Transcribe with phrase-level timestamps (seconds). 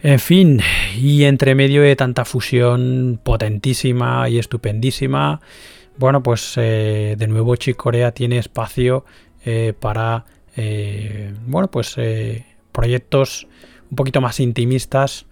[0.00, 0.60] En fin,
[0.96, 5.40] y entre medio de tanta fusión potentísima y estupendísima,
[5.96, 9.04] bueno, pues eh, de nuevo Chicorea tiene espacio
[9.44, 10.24] eh, para,
[10.56, 11.96] eh, bueno, pues
[12.70, 13.48] proyectos
[13.90, 15.26] un poquito más intimistas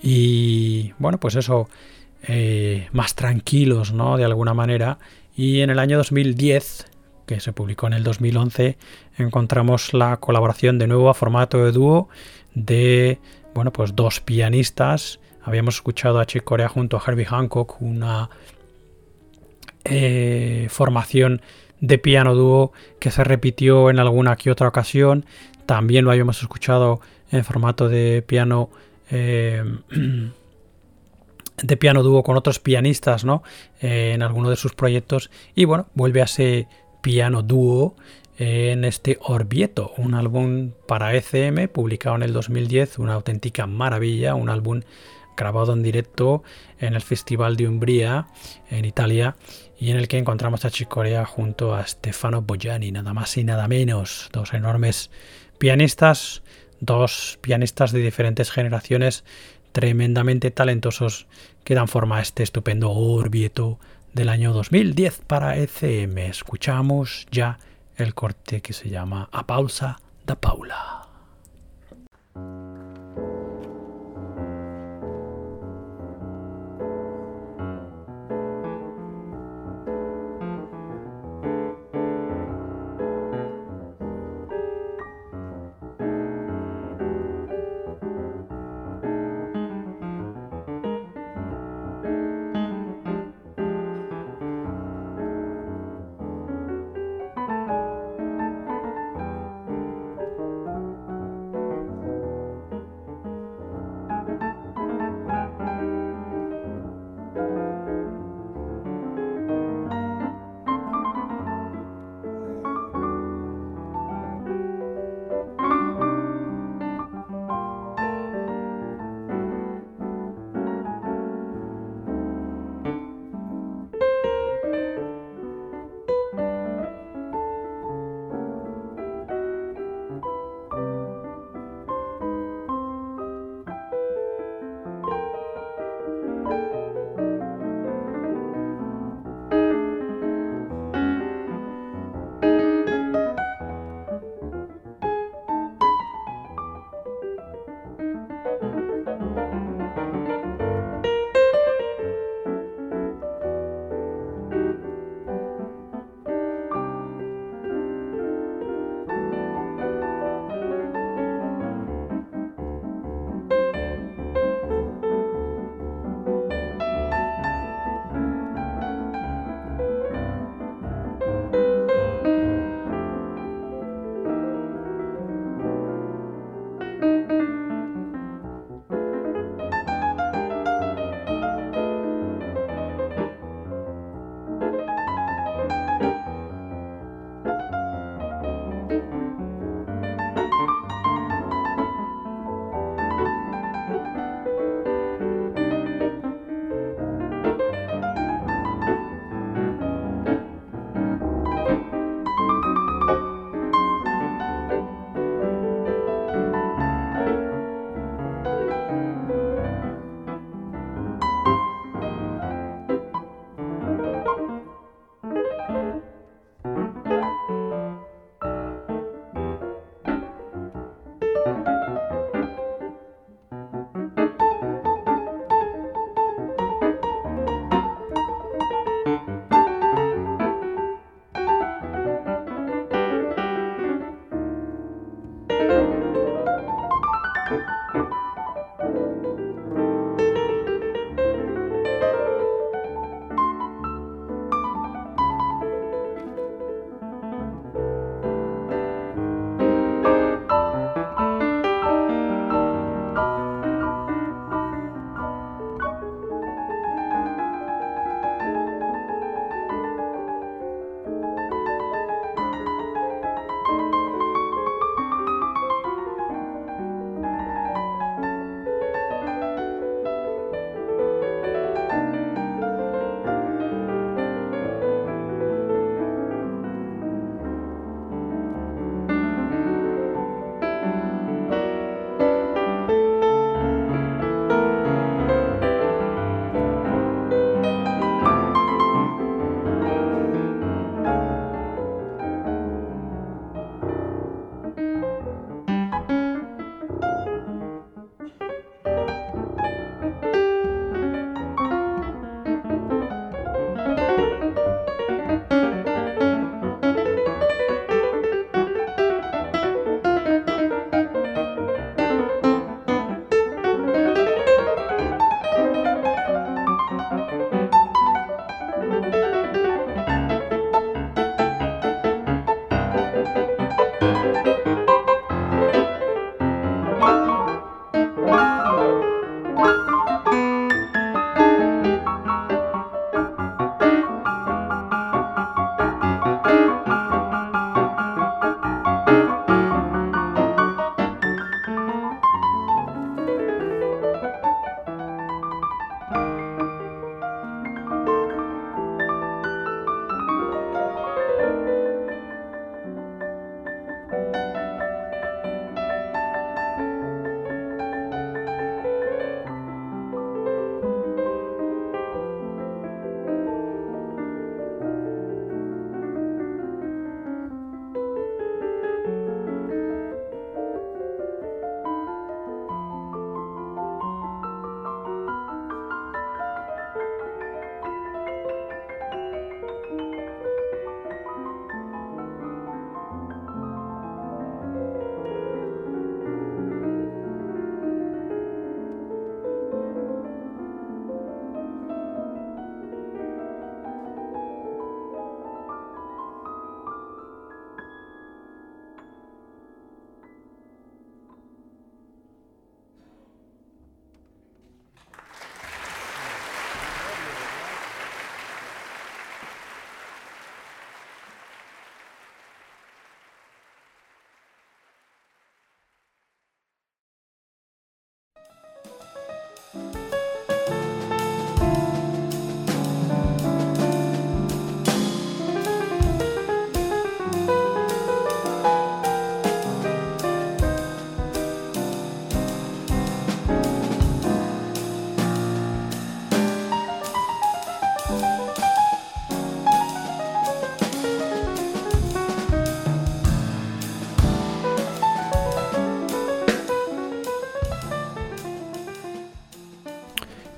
[0.00, 1.68] y, bueno, pues eso,
[2.92, 4.16] más tranquilos, ¿no?
[4.16, 4.98] De alguna manera.
[5.34, 6.86] Y en el año 2010,
[7.26, 8.78] que se publicó en el 2011,
[9.18, 12.08] encontramos la colaboración de nuevo a formato de dúo
[12.54, 13.18] de
[13.54, 15.20] bueno, pues dos pianistas.
[15.42, 18.30] Habíamos escuchado a Chick Corea junto a Herbie Hancock, una
[19.84, 21.42] eh, formación
[21.80, 25.24] de piano dúo que se repitió en alguna que otra ocasión.
[25.66, 28.70] También lo habíamos escuchado en formato de piano.
[29.10, 29.62] Eh,
[31.62, 33.44] de piano dúo con otros pianistas, ¿no?
[33.80, 35.30] Eh, en alguno de sus proyectos.
[35.54, 36.66] Y bueno, vuelve a ese
[37.00, 37.94] piano dúo
[38.36, 44.48] en este Orvieto, un álbum para ECM publicado en el 2010, una auténtica maravilla, un
[44.48, 44.80] álbum
[45.36, 46.42] grabado en directo
[46.78, 48.26] en el Festival de Umbría
[48.70, 49.36] en Italia
[49.78, 53.68] y en el que encontramos a Chicorea junto a Stefano Bogiani, nada más y nada
[53.68, 55.10] menos, dos enormes
[55.58, 56.42] pianistas,
[56.80, 59.24] dos pianistas de diferentes generaciones
[59.72, 61.26] tremendamente talentosos
[61.64, 63.80] que dan forma a este estupendo Orvieto
[64.12, 66.18] del año 2010 para ECM.
[66.18, 67.58] Escuchamos ya
[67.96, 71.03] el corte que se llama A Pausa da Paula.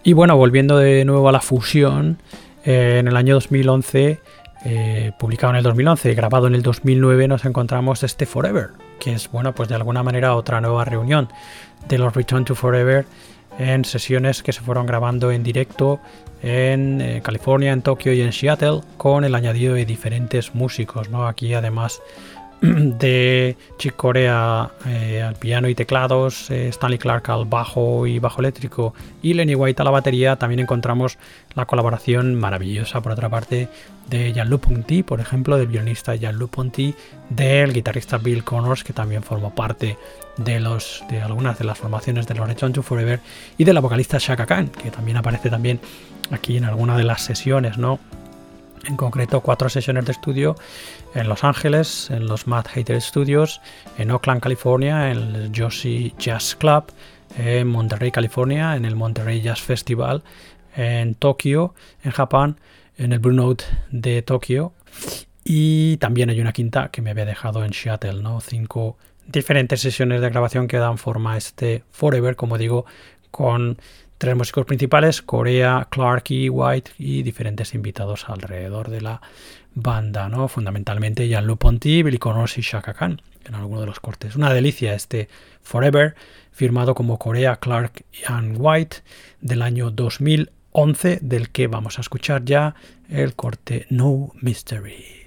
[0.06, 2.18] Y bueno, volviendo de nuevo a la fusión,
[2.64, 4.20] eh, en el año 2011,
[4.64, 8.68] eh, publicado en el 2011 y grabado en el 2009, nos encontramos este Forever,
[9.00, 11.28] que es, bueno, pues de alguna manera otra nueva reunión
[11.88, 13.04] de los Return to Forever
[13.58, 15.98] en sesiones que se fueron grabando en directo
[16.40, 21.26] en eh, California, en Tokio y en Seattle, con el añadido de diferentes músicos, ¿no?
[21.26, 22.00] Aquí además
[22.60, 28.40] de Chick Corea eh, al piano y teclados, eh, Stanley Clark al bajo y bajo
[28.40, 31.18] eléctrico y Lenny White a la batería, también encontramos
[31.54, 33.68] la colaboración maravillosa, por otra parte,
[34.08, 36.94] de Jean-Luc Ponty, por ejemplo, del violinista Jean-Luc Ponty,
[37.28, 39.98] del guitarrista Bill Connors, que también formó parte
[40.36, 43.20] de, los, de algunas de las formaciones de Return to Forever,
[43.58, 45.80] y de la vocalista Shaka Khan, que también aparece también
[46.30, 47.98] aquí en alguna de las sesiones, ¿no?
[48.86, 50.56] En concreto cuatro sesiones de estudio
[51.14, 53.60] en Los Ángeles, en los Mad Hater Studios,
[53.98, 56.84] en Oakland, California, en el Josie Jazz Club,
[57.38, 60.22] en Monterrey, California, en el Monterrey Jazz Festival,
[60.76, 62.60] en Tokio, en Japón,
[62.96, 64.72] en el Blue Note de Tokio
[65.48, 68.40] y también hay una quinta que me había dejado en Seattle, ¿no?
[68.40, 68.96] Cinco
[69.28, 72.84] diferentes sesiones de grabación que dan forma a este Forever, como digo,
[73.30, 73.78] con
[74.18, 79.20] tres músicos principales, Corea, Clark y White y diferentes invitados alrededor de la
[79.74, 80.48] banda, ¿no?
[80.48, 84.36] Fundamentalmente Jean-Luc Ponty, Billy Connors y Shaka Khan en alguno de los cortes.
[84.36, 85.28] Una delicia este
[85.62, 86.14] Forever,
[86.50, 88.98] firmado como Corea, Clark and White
[89.40, 92.74] del año 2011, del que vamos a escuchar ya
[93.08, 95.26] el corte No Mystery.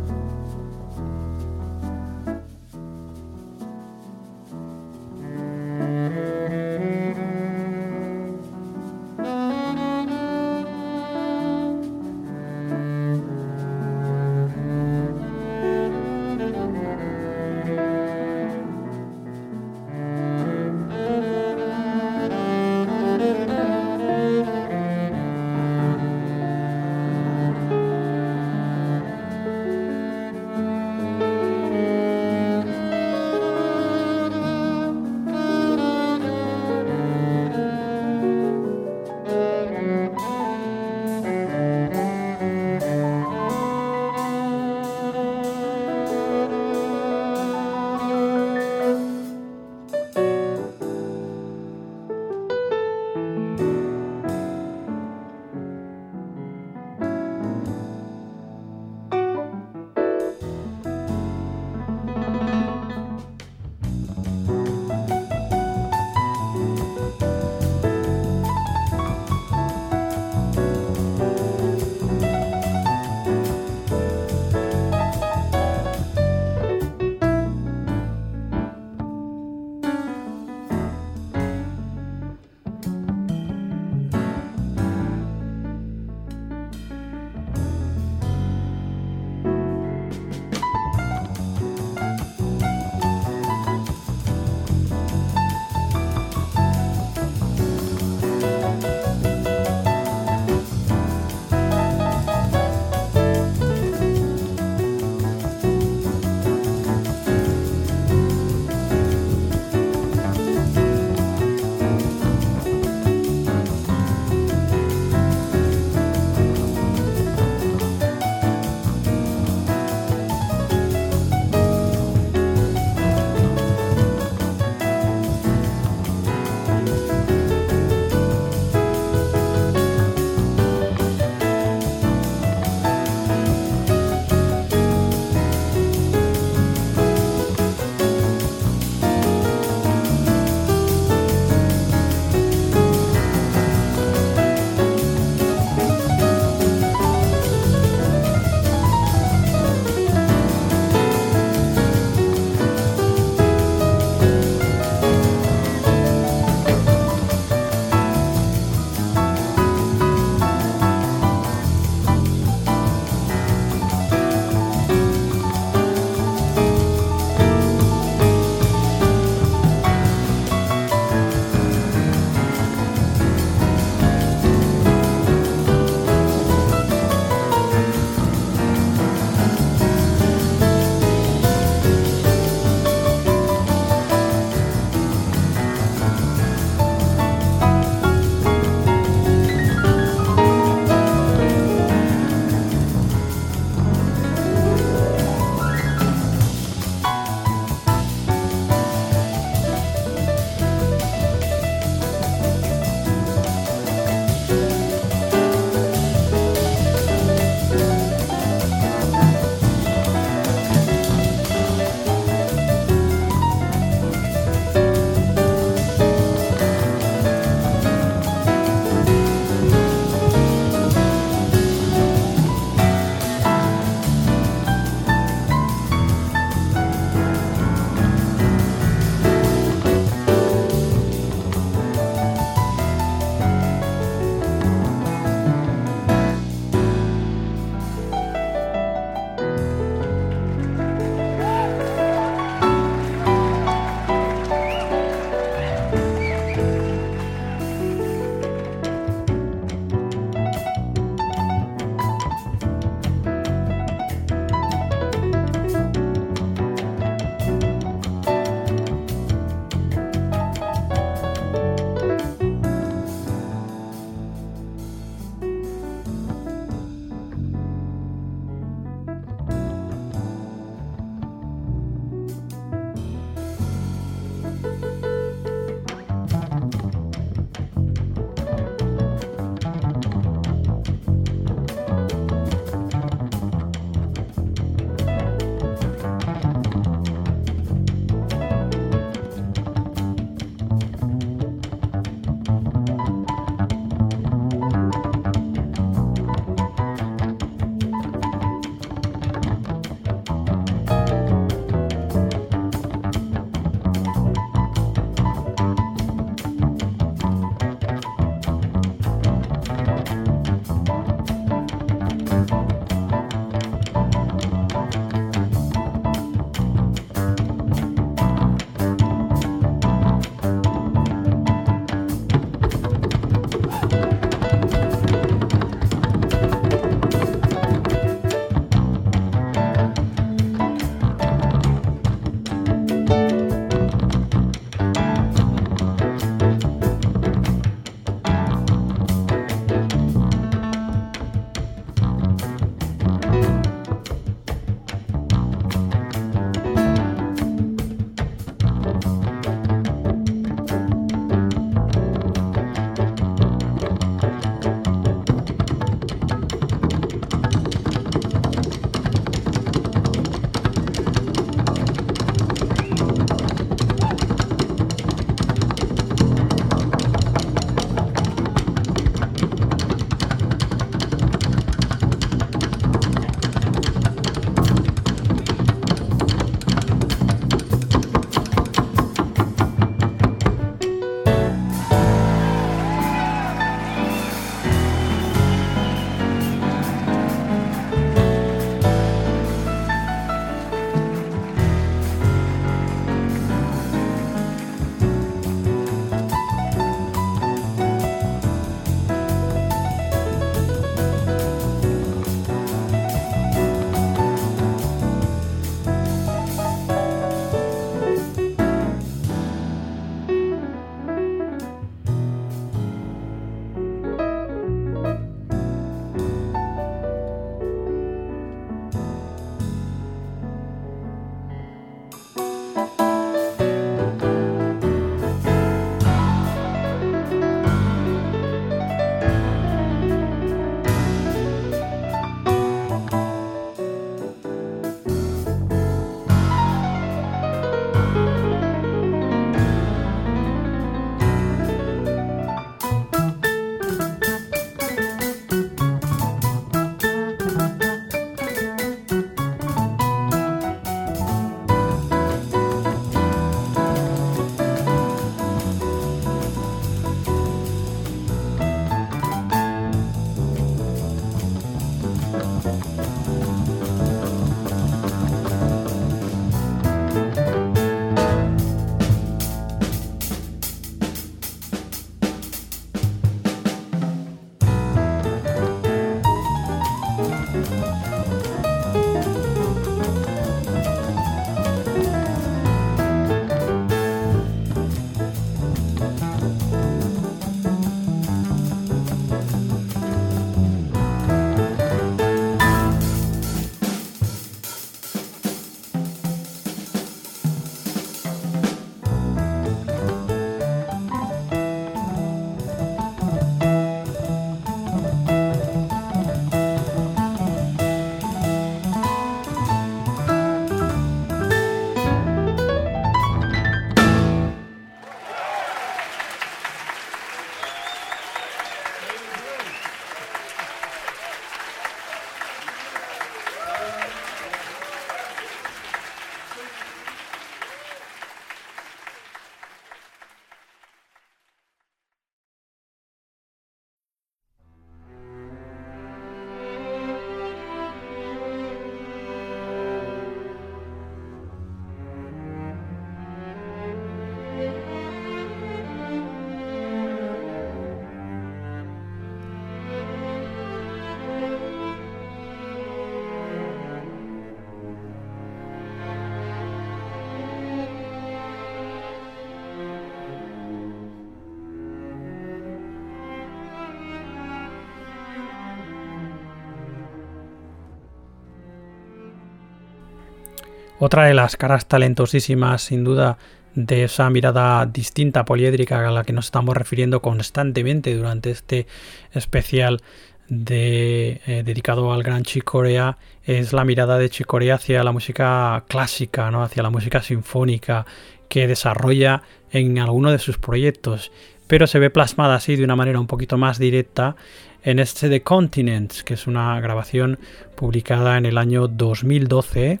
[571.04, 573.36] Otra de las caras talentosísimas, sin duda,
[573.74, 578.86] de esa mirada distinta, poliédrica, a la que nos estamos refiriendo constantemente durante este
[579.30, 580.00] especial
[580.48, 585.84] eh, dedicado al gran Chick Corea es la mirada de Chick Corea hacia la música
[585.88, 586.62] clásica, ¿no?
[586.62, 588.06] hacia la música sinfónica
[588.48, 591.32] que desarrolla en alguno de sus proyectos,
[591.66, 594.36] pero se ve plasmada así de una manera un poquito más directa
[594.82, 597.38] en este The Continents, que es una grabación
[597.74, 600.00] publicada en el año 2012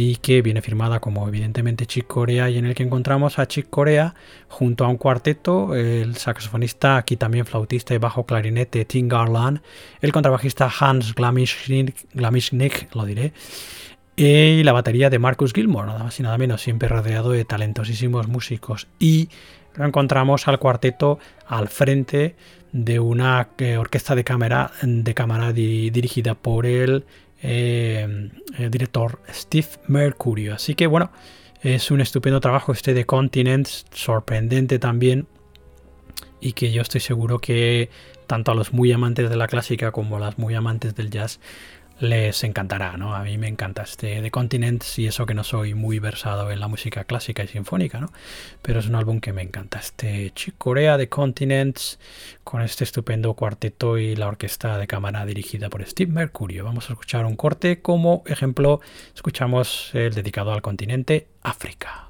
[0.00, 3.68] y que viene firmada como evidentemente Chick Corea y en el que encontramos a Chick
[3.68, 4.14] Corea
[4.46, 9.60] junto a un cuarteto, el saxofonista, aquí también flautista y bajo clarinete Tim Garland,
[10.00, 13.32] el contrabajista Hans Glamischnik, lo diré,
[14.14, 18.28] y la batería de Marcus Gilmore, nada más y nada menos, siempre rodeado de talentosísimos
[18.28, 18.86] músicos.
[19.00, 19.30] Y
[19.74, 22.36] lo encontramos al cuarteto al frente
[22.70, 27.04] de una eh, orquesta de cámara, de cámara dirigida por el
[27.42, 30.54] eh, el director Steve Mercurio.
[30.54, 31.10] Así que bueno,
[31.62, 35.26] es un estupendo trabajo este de Continents, sorprendente también.
[36.40, 37.90] Y que yo estoy seguro que
[38.28, 41.40] tanto a los muy amantes de la clásica como a las muy amantes del jazz
[42.00, 43.14] les encantará, ¿no?
[43.14, 46.60] A mí me encanta este The Continents y eso que no soy muy versado en
[46.60, 48.12] la música clásica y sinfónica, ¿no?
[48.62, 49.78] Pero es un álbum que me encanta.
[49.78, 51.98] Este Chick Corea The Continents
[52.44, 56.64] con este estupendo cuarteto y la orquesta de cámara dirigida por Steve Mercurio.
[56.64, 58.80] Vamos a escuchar un corte como ejemplo,
[59.14, 62.08] escuchamos el dedicado al continente África.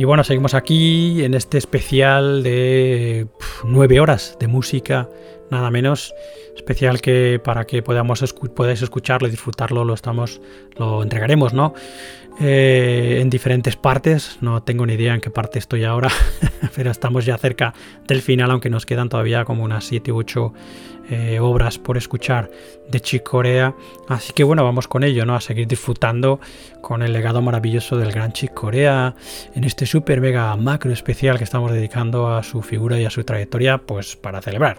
[0.00, 3.26] Y bueno, seguimos aquí en este especial de
[3.64, 5.10] nueve horas de música,
[5.50, 6.14] nada menos.
[6.56, 10.40] Especial que para que podamos podáis escucharlo y disfrutarlo, lo estamos,
[10.78, 11.74] lo entregaremos, ¿no?
[12.42, 14.38] Eh, en diferentes partes.
[14.40, 16.08] No tengo ni idea en qué parte estoy ahora,
[16.74, 17.74] pero estamos ya cerca
[18.08, 20.52] del final, aunque nos quedan todavía como unas 7 u 8
[21.10, 22.50] eh, obras por escuchar
[22.88, 23.74] de Chick Corea.
[24.08, 25.34] Así que bueno, vamos con ello, ¿no?
[25.34, 26.40] A seguir disfrutando
[26.80, 29.14] con el legado maravilloso del gran Chick Corea
[29.54, 33.22] en este super mega macro especial que estamos dedicando a su figura y a su
[33.22, 34.78] trayectoria, pues para celebrar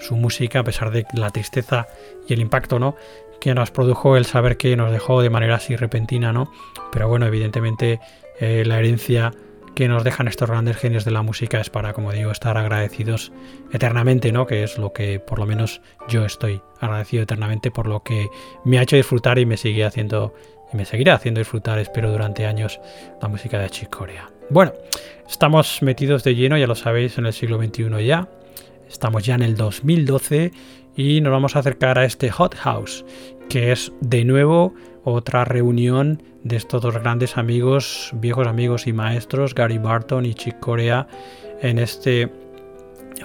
[0.00, 1.86] su música a pesar de la tristeza
[2.26, 2.96] y el impacto, ¿no?
[3.42, 6.52] Que nos produjo el saber que nos dejó de manera así repentina, ¿no?
[6.92, 7.98] Pero bueno, evidentemente
[8.38, 9.32] eh, la herencia
[9.74, 13.32] que nos dejan estos grandes genios de la música es para, como digo, estar agradecidos
[13.72, 14.46] eternamente, ¿no?
[14.46, 18.28] Que es lo que por lo menos yo estoy agradecido eternamente por lo que
[18.64, 20.34] me ha hecho disfrutar y me sigue haciendo
[20.72, 22.78] y me seguirá haciendo disfrutar, espero, durante años
[23.20, 24.30] la música de Chicorea.
[24.50, 24.72] Bueno,
[25.28, 28.28] estamos metidos de lleno, ya lo sabéis, en el siglo XXI ya.
[28.88, 30.52] Estamos ya en el 2012
[30.96, 33.04] y nos vamos a acercar a este Hot House,
[33.48, 34.74] que es de nuevo
[35.04, 40.58] otra reunión de estos dos grandes amigos, viejos amigos y maestros, Gary Barton y Chick
[40.60, 41.06] Corea,
[41.60, 42.30] en este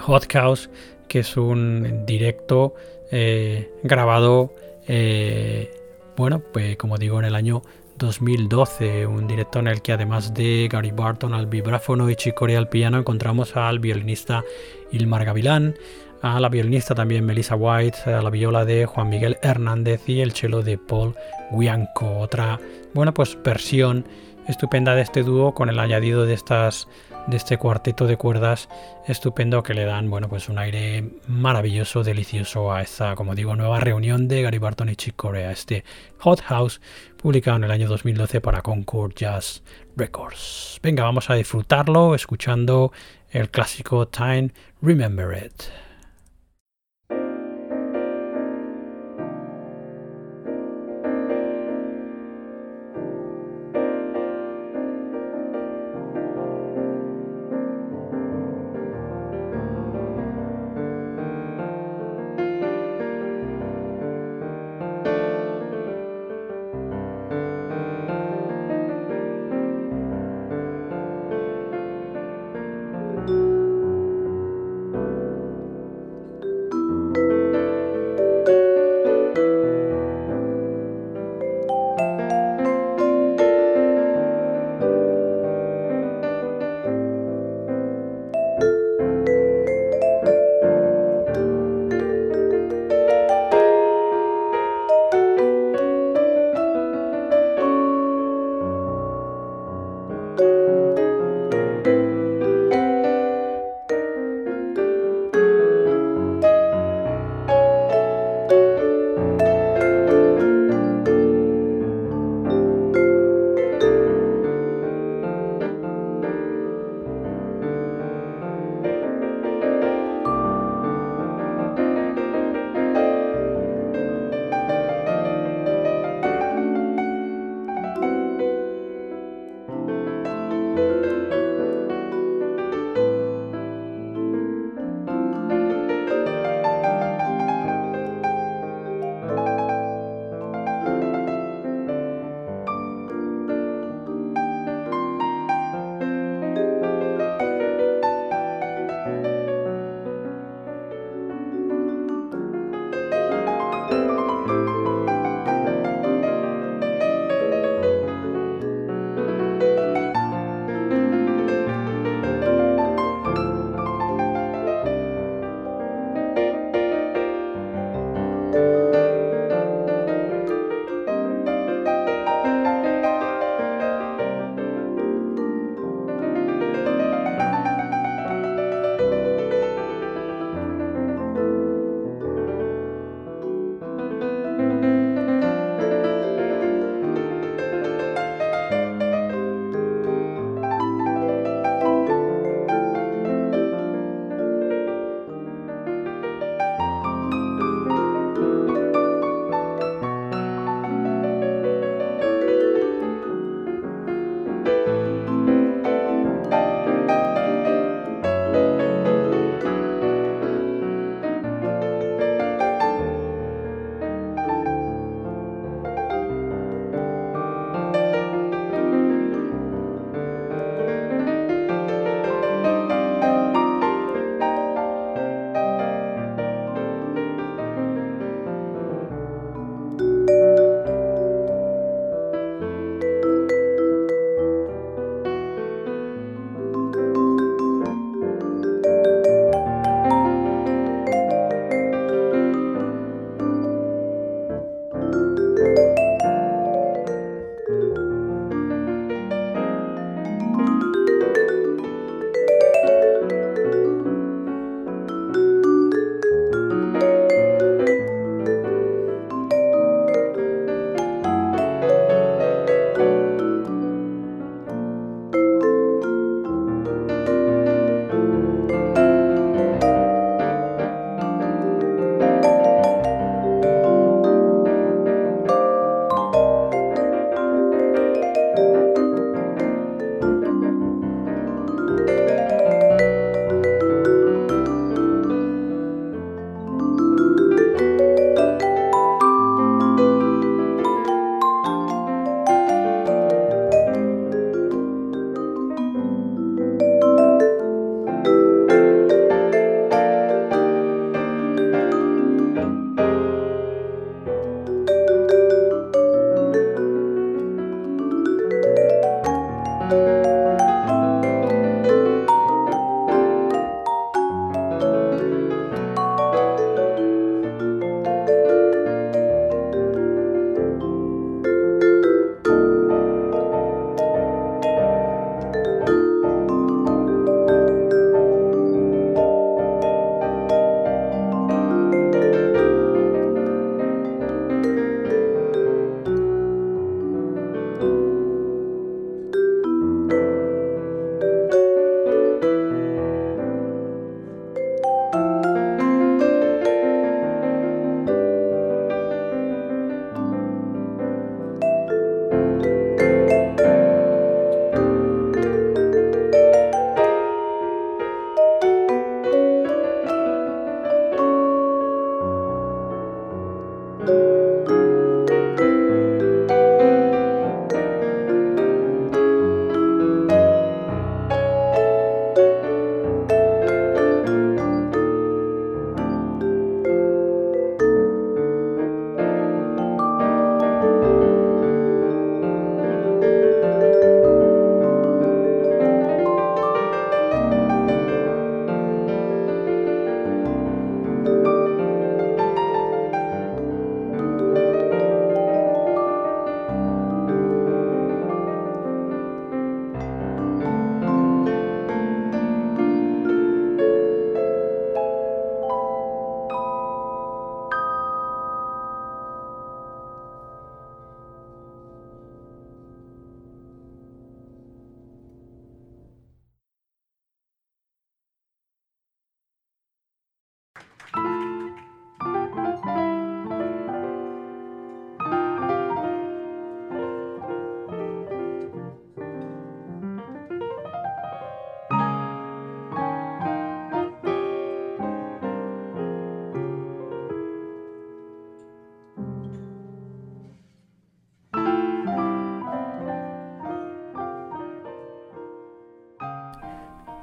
[0.00, 0.70] Hot House,
[1.08, 2.74] que es un directo
[3.10, 4.52] eh, grabado,
[4.86, 5.70] eh,
[6.16, 7.62] bueno, pues como digo, en el año
[7.96, 12.58] 2012, un directo en el que además de Gary Barton al vibráfono y Chick Corea
[12.58, 14.44] al piano, encontramos al violinista
[14.92, 15.74] Ilmar Gavilán,
[16.22, 20.32] a la violinista también Melissa White, a la viola de Juan Miguel Hernández y el
[20.32, 21.14] cello de Paul
[21.50, 22.18] Guianco.
[22.18, 22.58] Otra,
[22.94, 24.04] bueno, pues versión
[24.46, 26.88] estupenda de este dúo con el añadido de estas
[27.28, 28.70] de este cuarteto de cuerdas
[29.06, 33.80] estupendo que le dan, bueno, pues un aire maravilloso, delicioso a esta, como digo, nueva
[33.80, 35.84] reunión de Gary Barton y Chick Corea, este
[36.20, 36.80] Hot House
[37.18, 39.62] publicado en el año 2012 para Concord Jazz
[39.94, 40.80] Records.
[40.82, 42.92] Venga, vamos a disfrutarlo escuchando
[43.30, 44.50] el clásico Time
[44.80, 45.87] Remember It.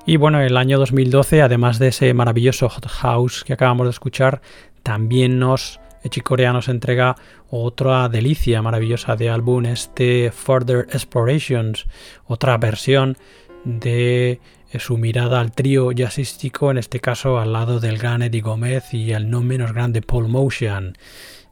[0.08, 4.42] Y bueno, el año 2012, además de ese maravilloso Hot House que acabamos de escuchar,
[4.84, 7.16] también nos Echicorea nos entrega
[7.50, 11.88] otra delicia maravillosa de álbum, este Further Explorations,
[12.28, 13.18] otra versión
[13.64, 14.40] de
[14.78, 19.14] su mirada al trío jazzístico, en este caso al lado del gran Eddie Gómez y
[19.14, 20.96] el no menos grande Paul Motion.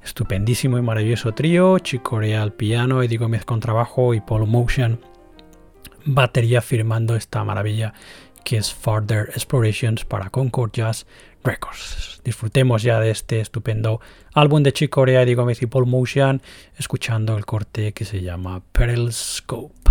[0.04, 4.99] Estupendísimo y maravilloso trío, Chicorea al piano, Eddie Gómez con trabajo y Paul Motion
[6.06, 7.93] batería firmando esta maravilla
[8.43, 11.05] que es Further Explorations para Concord Jazz
[11.43, 12.21] Records.
[12.23, 13.99] Disfrutemos ya de este estupendo
[14.33, 16.41] álbum de Chick Corea y Gomez y Paul Motion,
[16.77, 19.82] escuchando el corte que se llama Periscope.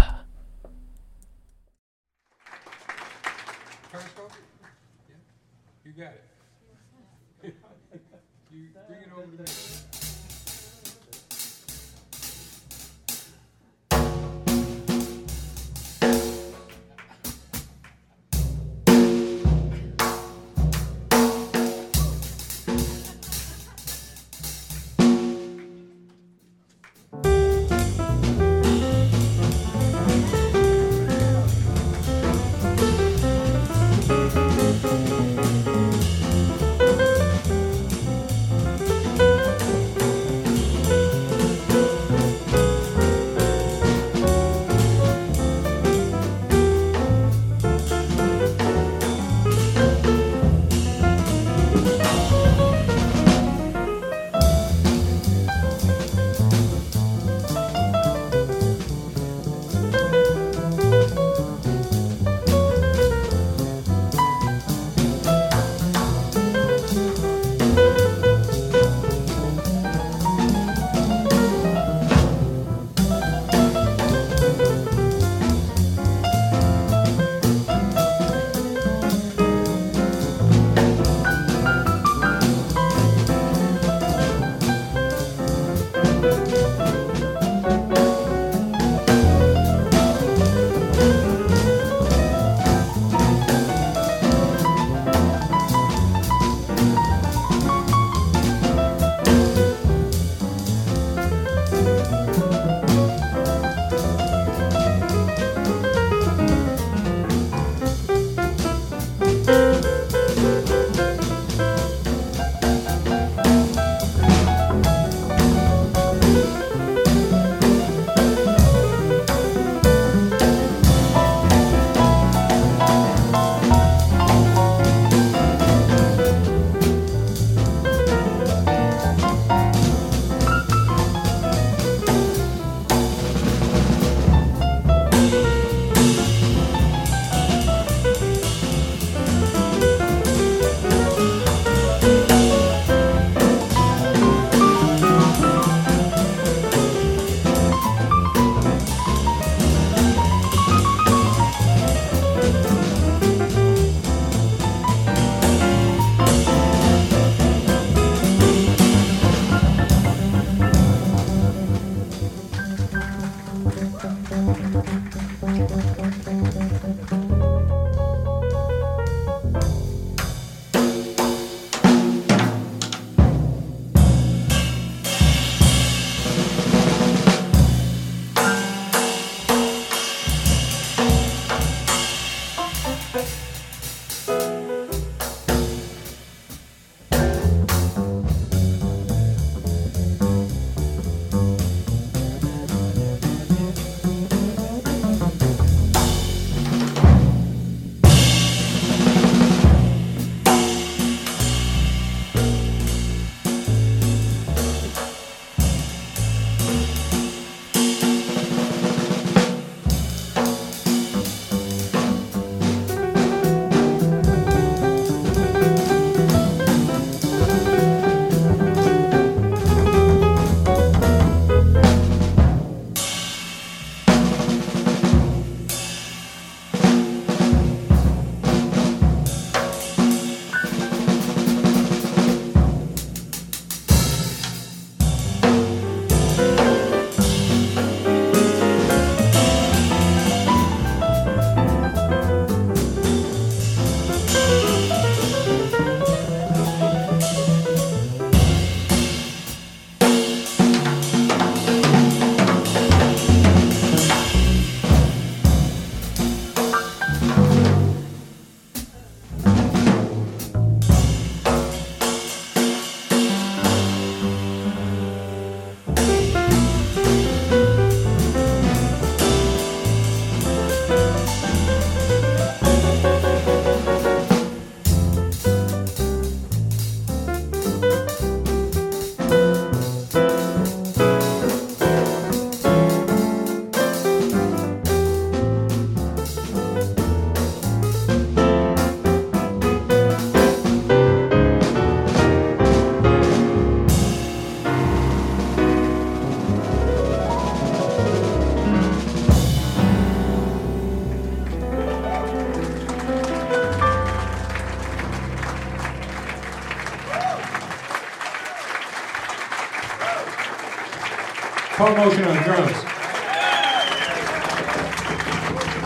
[311.97, 312.84] Motion on the drums.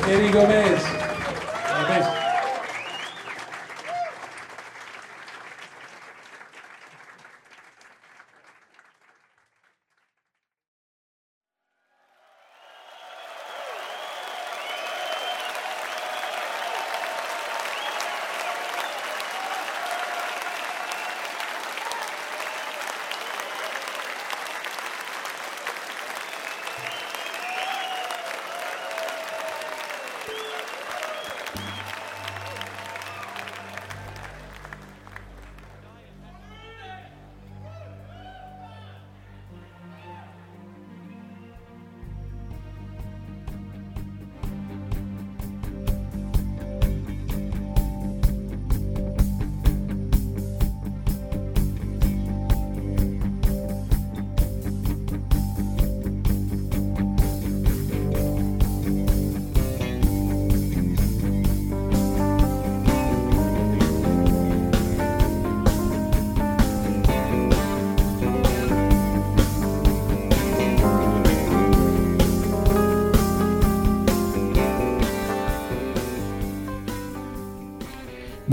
[0.08, 0.75] Eddie Gomez.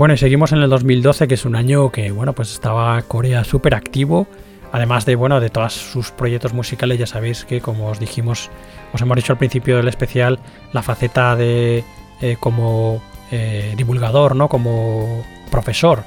[0.04, 3.42] Bueno, y seguimos en el 2012, que es un año que, bueno, pues estaba Corea
[3.42, 4.26] súper activo.
[4.70, 8.50] Además de, bueno, de todos sus proyectos musicales, ya sabéis que, como os dijimos,
[8.92, 10.40] os hemos dicho al principio del especial,
[10.74, 11.84] la faceta de
[12.20, 14.50] eh, como eh, divulgador, ¿no?
[14.50, 16.04] Como profesor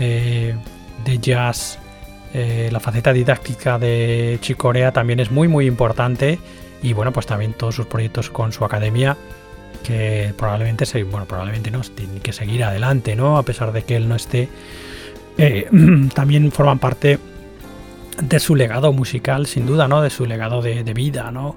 [0.00, 0.56] eh,
[1.04, 1.78] de jazz,
[2.34, 6.40] la faceta didáctica de Chicorea también es muy, muy importante.
[6.82, 9.16] Y bueno, pues también todos sus proyectos con su academia
[9.88, 13.38] que probablemente, se, bueno, probablemente no, tiene que seguir adelante, ¿no?
[13.38, 14.50] A pesar de que él no esté,
[15.38, 15.66] eh,
[16.14, 17.18] también forman parte
[18.20, 20.02] de su legado musical, sin duda, ¿no?
[20.02, 21.56] De su legado de, vida, ¿no?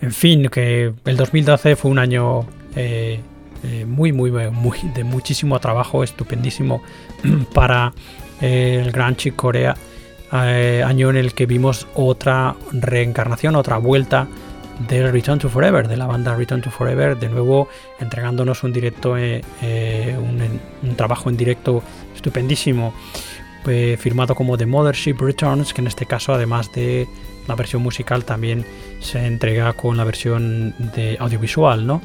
[0.00, 2.46] En fin, que el 2012 fue un año
[2.76, 3.18] eh,
[3.64, 6.80] eh, muy, muy, muy, de muchísimo trabajo, estupendísimo
[7.54, 7.92] para
[8.40, 9.74] el Gran Chick Corea,
[10.30, 14.28] año en el que vimos otra reencarnación, otra vuelta
[14.88, 17.68] del Return to Forever, de la banda Return to Forever, de nuevo
[18.00, 21.82] entregándonos un directo, eh, eh, un, trabajo en directo
[22.14, 22.94] estupendísimo,
[23.66, 27.08] eh, firmado como The Mothership Returns, que en este caso, además de
[27.48, 28.66] la versión musical, también
[29.00, 32.00] se entrega con la versión de audiovisual, ¿no?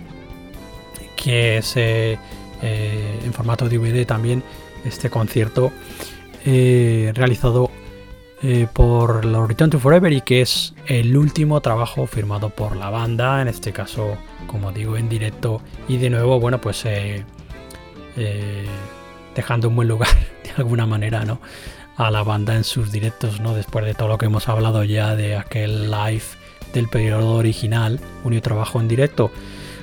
[1.22, 2.18] que es eh,
[2.62, 4.42] eh, en formato DVD también
[4.86, 5.72] este concierto
[8.42, 12.90] eh, por los Return to Forever y que es el último trabajo firmado por la
[12.90, 14.18] banda, en este caso,
[14.48, 16.86] como digo, en directo y de nuevo, bueno, pues
[19.36, 20.10] dejando un buen lugar
[20.44, 21.40] de alguna manera, ¿no?
[21.98, 23.54] A la banda en sus directos, ¿no?
[23.54, 26.24] Después de todo lo que hemos hablado ya de aquel live
[26.74, 29.32] del periodo original, un trabajo en directo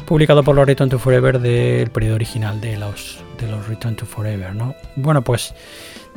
[0.07, 4.07] publicado por los Return to Forever del periodo original de los, de los Return to
[4.07, 4.55] Forever.
[4.55, 4.75] ¿no?
[4.95, 5.55] Bueno, pues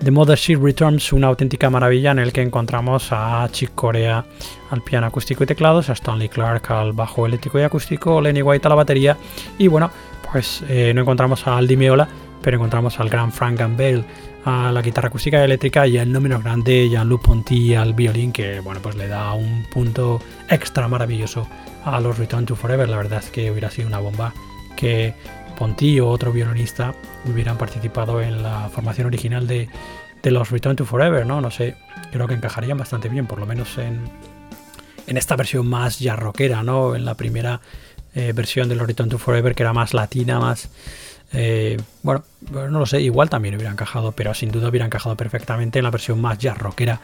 [0.03, 4.25] The Mothership Returns, una auténtica maravilla en el que encontramos a Chick Corea
[4.69, 8.65] al piano acústico y teclados, a Stanley Clark al bajo eléctrico y acústico, Lenny White
[8.65, 9.17] a la batería
[9.57, 9.91] y bueno,
[10.31, 12.07] pues eh, no encontramos a Aldi Meola,
[12.41, 14.05] pero encontramos al gran Frank Gambale
[14.45, 18.31] a la guitarra acústica y eléctrica y el no menos grande Jean-Luc Ponty al violín
[18.31, 21.45] que bueno pues le da un punto extra maravilloso
[21.83, 22.87] a los Return to Forever.
[22.87, 24.33] La verdad es que hubiera sido una bomba
[24.77, 25.13] que
[25.59, 26.95] Ponty o otro violinista
[27.25, 29.67] hubieran participado en la formación original de,
[30.23, 31.41] los Return to Forever, ¿no?
[31.41, 31.75] No sé,
[32.11, 34.09] creo que encajarían bastante bien, por lo menos en,
[35.05, 36.95] en esta versión más ya rockera, ¿no?
[36.95, 37.59] En la primera
[38.15, 40.69] eh, versión de los Return to Forever, que era más latina, más...
[41.33, 45.77] Eh, bueno, no lo sé, igual también hubiera encajado, pero sin duda hubiera encajado perfectamente
[45.77, 47.01] en la versión más jazz rockera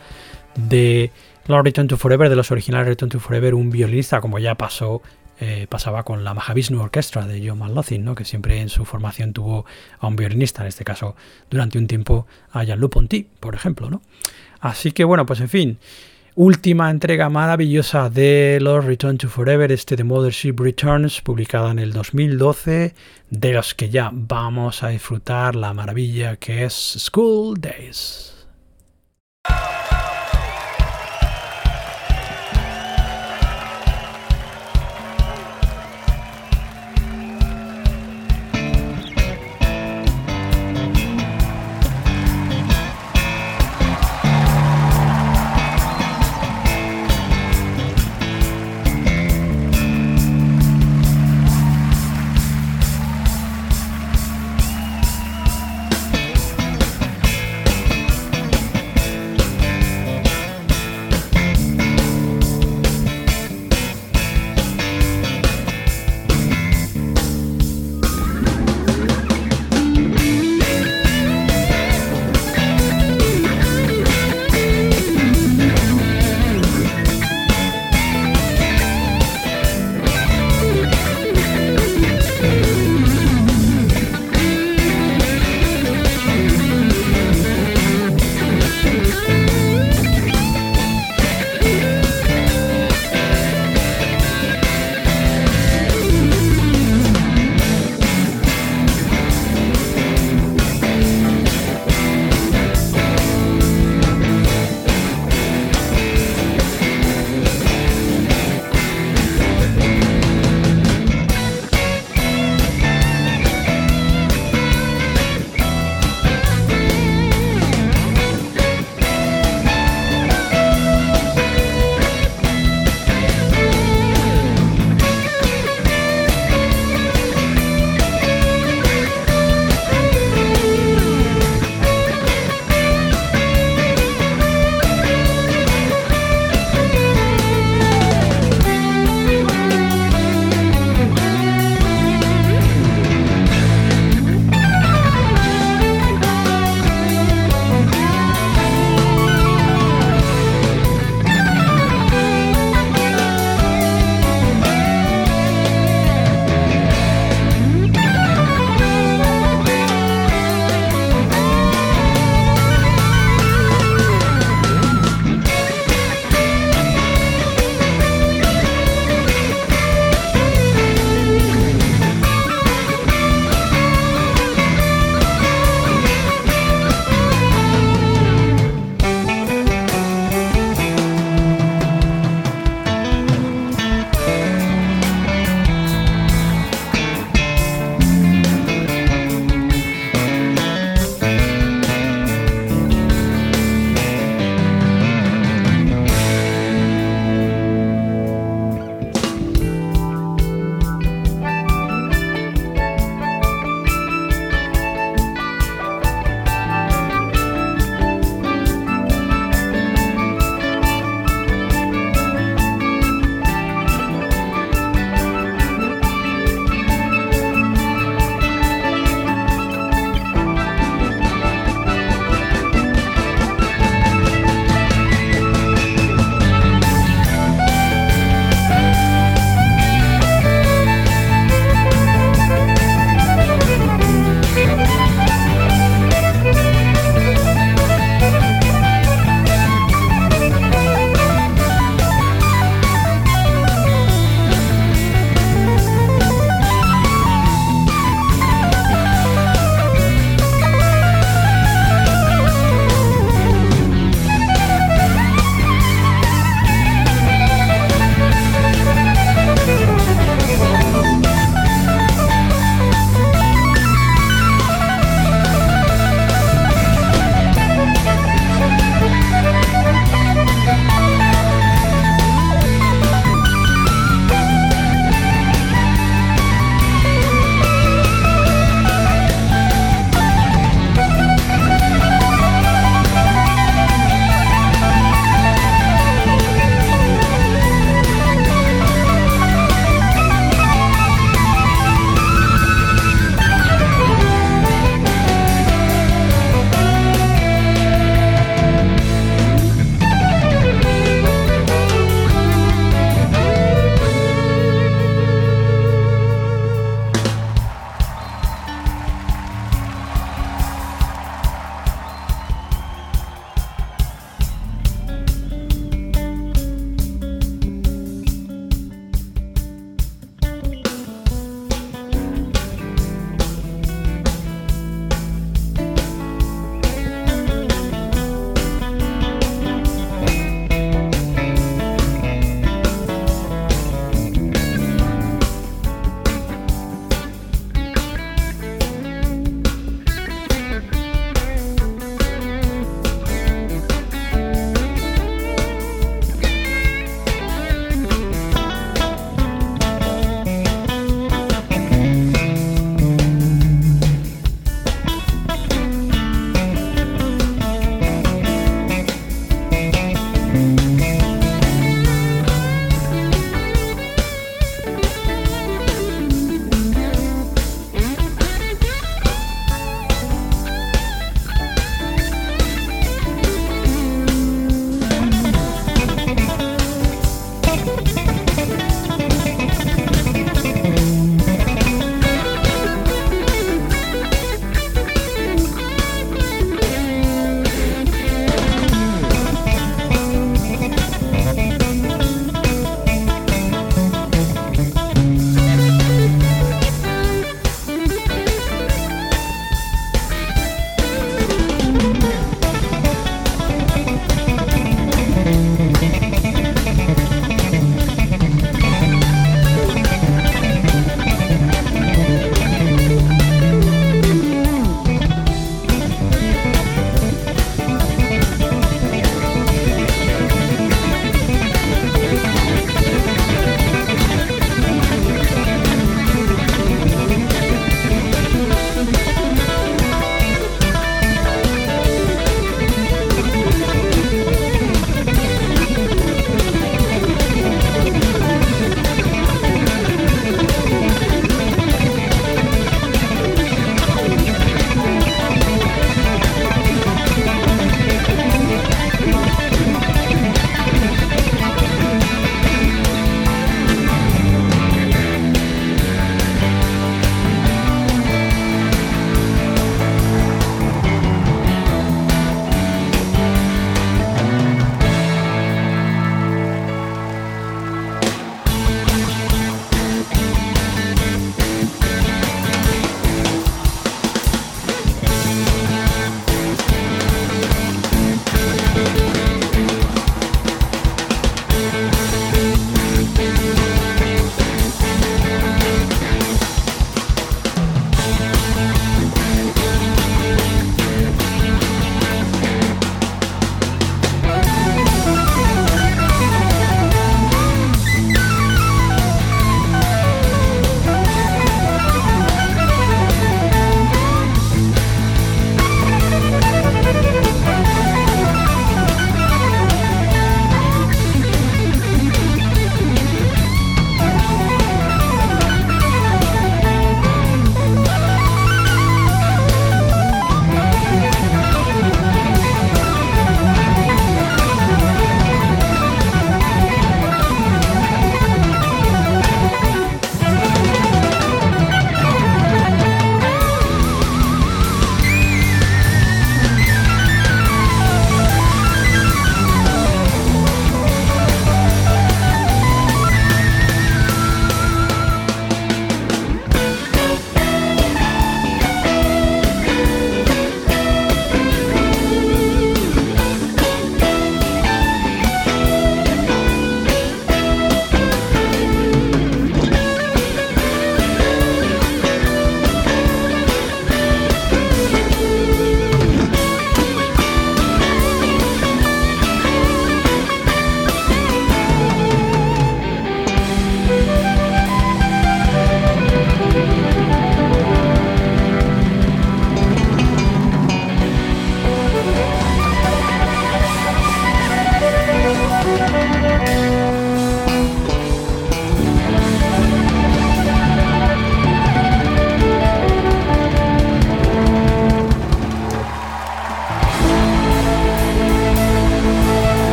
[0.55, 1.11] de
[1.47, 5.01] los Return to Forever, de los originales Return to Forever, un violinista como ya pasó
[5.39, 8.15] eh, pasaba con la Mahavishnu Orchestra de John McLaughlin, ¿no?
[8.15, 9.65] que siempre en su formación tuvo
[9.99, 11.15] a un violinista, en este caso
[11.49, 13.89] durante un tiempo a Jean-Luc Ponty, por ejemplo.
[13.89, 14.01] ¿no?
[14.59, 15.77] Así que bueno, pues en fin,
[16.35, 21.93] última entrega maravillosa de los Return to Forever, este de Mothership Returns, publicada en el
[21.93, 22.93] 2012,
[23.29, 28.34] de los que ya vamos a disfrutar la maravilla que es School Days.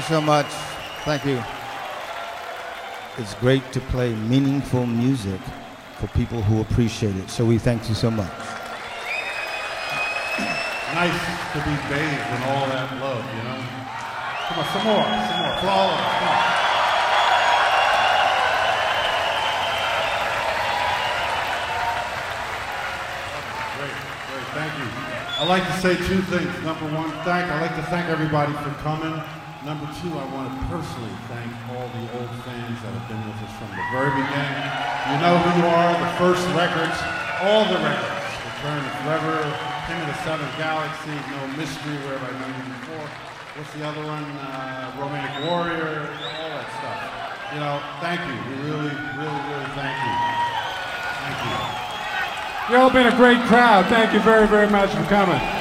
[0.00, 0.46] You so much.
[1.04, 1.42] Thank you.
[3.18, 5.40] It's great to play meaningful music
[5.98, 7.28] for people who appreciate it.
[7.28, 8.32] So we thank you so much.
[10.94, 11.20] Nice
[11.52, 13.60] to be bathed in all that love, you know?
[14.48, 15.54] Come on, some more, some more.
[15.60, 16.00] Flawless.
[16.16, 16.40] Come on.
[23.76, 23.96] Great,
[24.32, 24.88] great, thank you.
[25.40, 26.64] I'd like to say two things.
[26.64, 29.39] Number one, thank, I'd like to thank everybody for coming.
[29.60, 33.44] Number two, I want to personally thank all the old fans that have been with
[33.44, 34.56] us from the very beginning.
[35.12, 36.96] You know who you are, the first records,
[37.44, 38.24] all the records.
[38.40, 39.36] Return to Forever,
[39.84, 43.08] King of the Seventh Galaxy, No Mystery, Where Have I Known You Before?
[43.60, 44.24] What's the other one?
[44.40, 47.00] Uh, Romantic Warrior, all that stuff.
[47.52, 48.36] You know, thank you.
[48.40, 50.14] We really, really, really thank you.
[51.20, 51.56] Thank you.
[52.72, 53.92] You all been a great crowd.
[53.92, 55.59] Thank you very, very much for coming.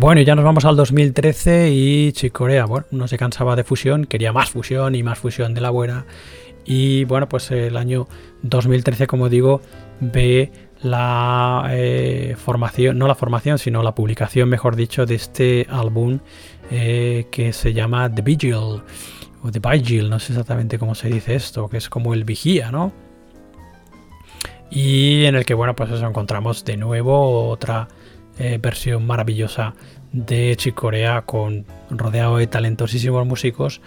[0.00, 4.06] Bueno, y ya nos vamos al 2013 y Chicorea, bueno, no se cansaba de fusión,
[4.06, 6.06] quería más fusión y más fusión de la buena.
[6.64, 8.08] Y bueno, pues el año
[8.40, 9.60] 2013, como digo,
[10.00, 16.20] ve la eh, formación, no la formación, sino la publicación, mejor dicho, de este álbum
[16.70, 21.34] eh, que se llama The Vigil, o The Vigil, no sé exactamente cómo se dice
[21.34, 22.90] esto, que es como el vigía, ¿no?
[24.70, 27.86] Y en el que, bueno, pues eso encontramos de nuevo otra
[28.40, 29.74] eh, versión maravillosa
[30.12, 33.82] de Chicorea con rodeado de talentosísimos músicos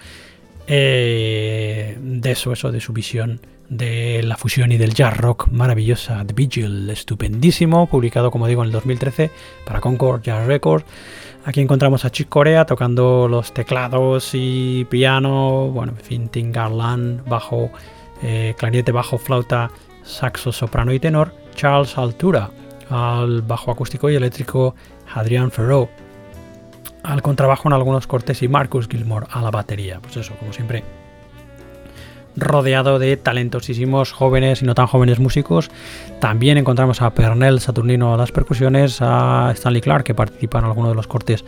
[0.68, 6.24] eh, de eso, eso, de su visión de la fusión y del jazz rock maravillosa,
[6.24, 9.32] The Vigil, estupendísimo, publicado como digo en el 2013
[9.66, 10.86] para Concord Jazz Records.
[11.46, 17.28] Aquí encontramos a Chick Corea tocando los teclados y piano, bueno, en fin, Tim Garland,
[17.28, 17.72] bajo,
[18.22, 19.72] eh, clarinete, bajo, flauta,
[20.04, 22.52] saxo, soprano y tenor, Charles Altura
[22.90, 24.76] al bajo acústico y eléctrico,
[25.14, 25.90] Adrian Ferro
[27.04, 30.00] al contrabajo en algunos cortes y Marcus Gilmore a la batería.
[30.02, 30.84] Pues eso, como siempre,
[32.36, 35.70] rodeado de talentosísimos jóvenes y no tan jóvenes músicos.
[36.20, 40.92] También encontramos a Pernell Saturnino a las percusiones, a Stanley Clark que participa en algunos
[40.92, 41.44] de los cortes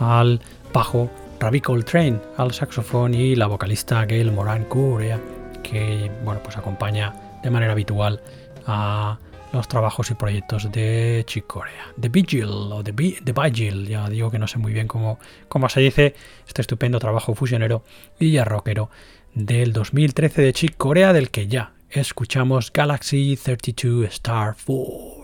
[0.00, 0.40] al
[0.72, 5.20] bajo, Ravi Coltrane al saxofón y la vocalista Gail Moran Curea
[5.62, 7.12] que bueno pues acompaña
[7.42, 8.20] de manera habitual
[8.66, 9.18] a
[9.62, 11.92] trabajos y proyectos de Chick Corea.
[12.00, 15.68] The Vigil o The, The Vigil, ya digo que no sé muy bien cómo, cómo
[15.68, 16.14] se dice,
[16.46, 17.84] este estupendo trabajo fusionero
[18.18, 18.90] y ya rockero
[19.34, 25.23] del 2013 de Chick Corea, del que ya escuchamos Galaxy 32 Star 4.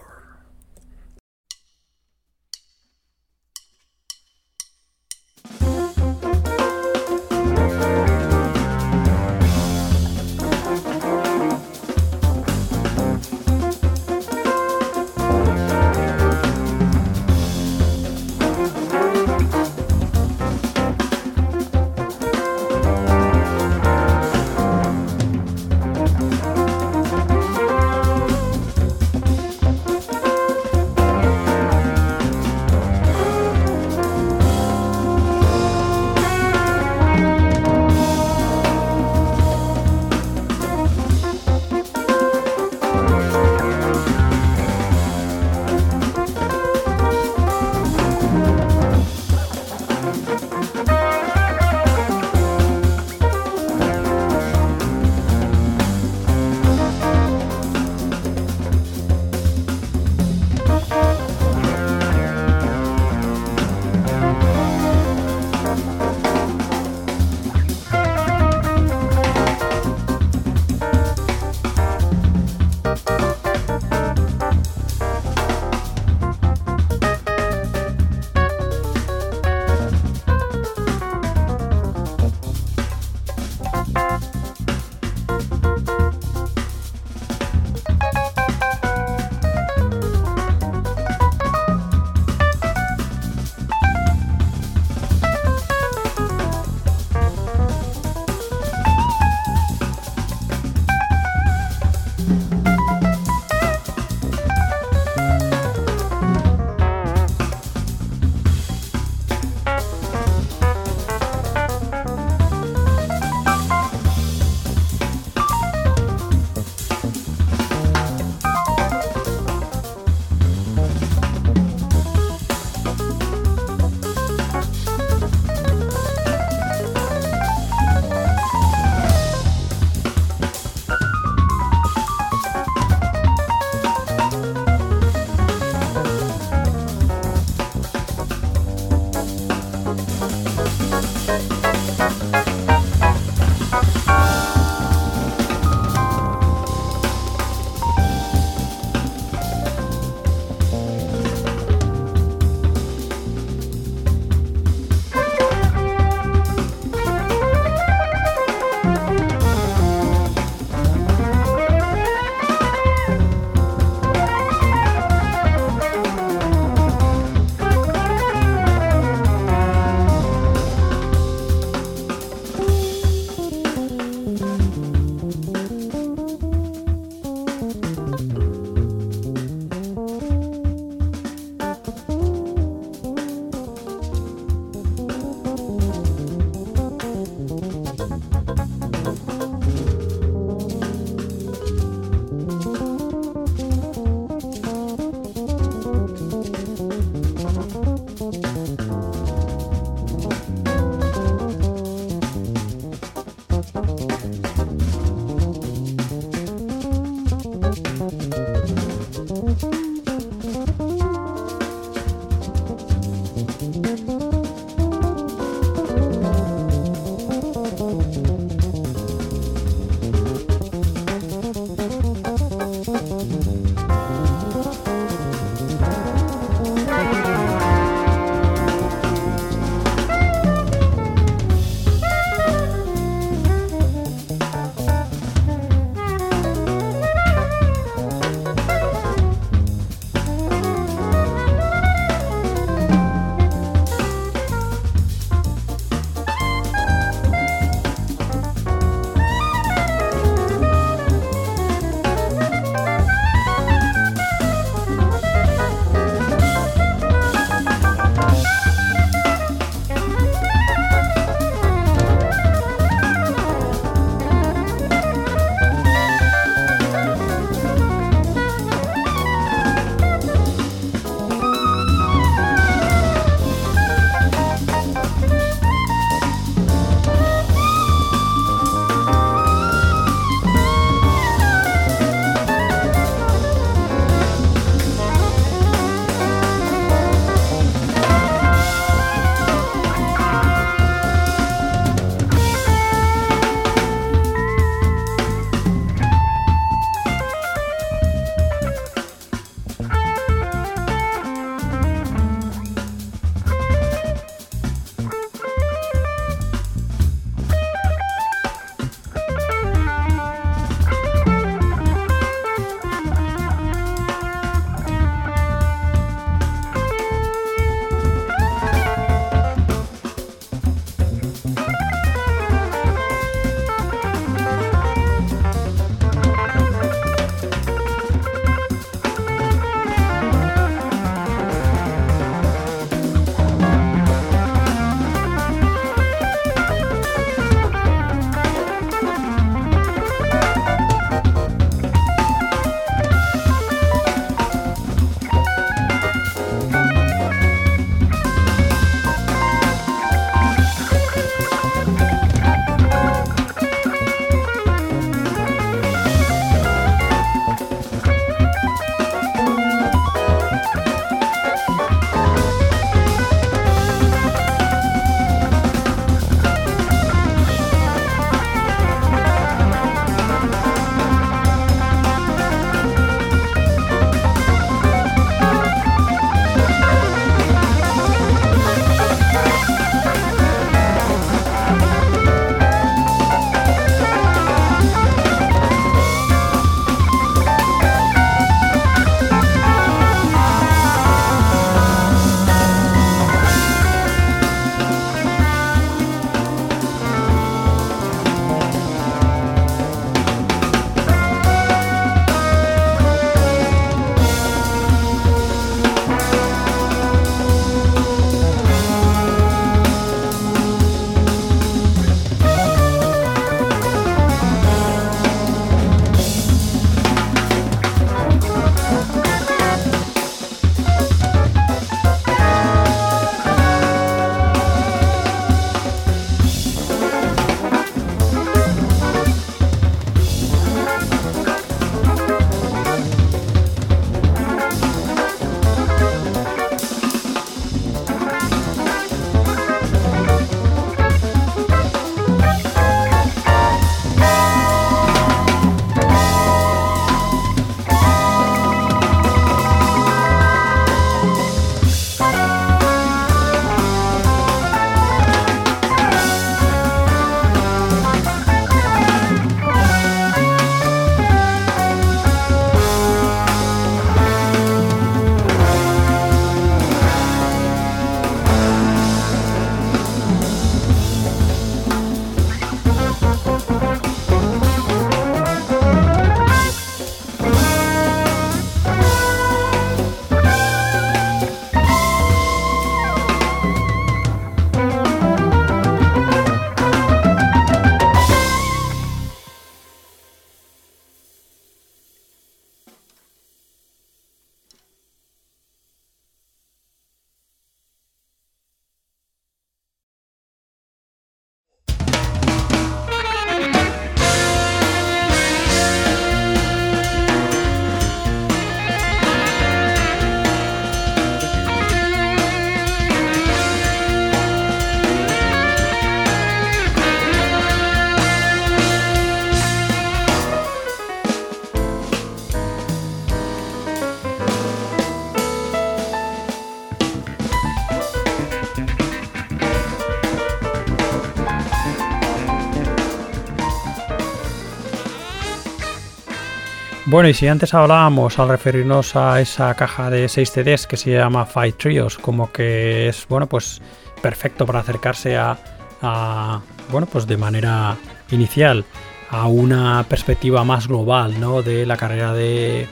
[537.10, 541.10] Bueno, y si antes hablábamos al referirnos a esa caja de 6 CDs que se
[541.10, 543.82] llama Five Trios, como que es, bueno, pues
[544.22, 547.96] perfecto para acercarse a, bueno, pues de manera
[548.30, 548.84] inicial
[549.28, 551.62] a una perspectiva más global, ¿no?
[551.62, 552.86] De la carrera de,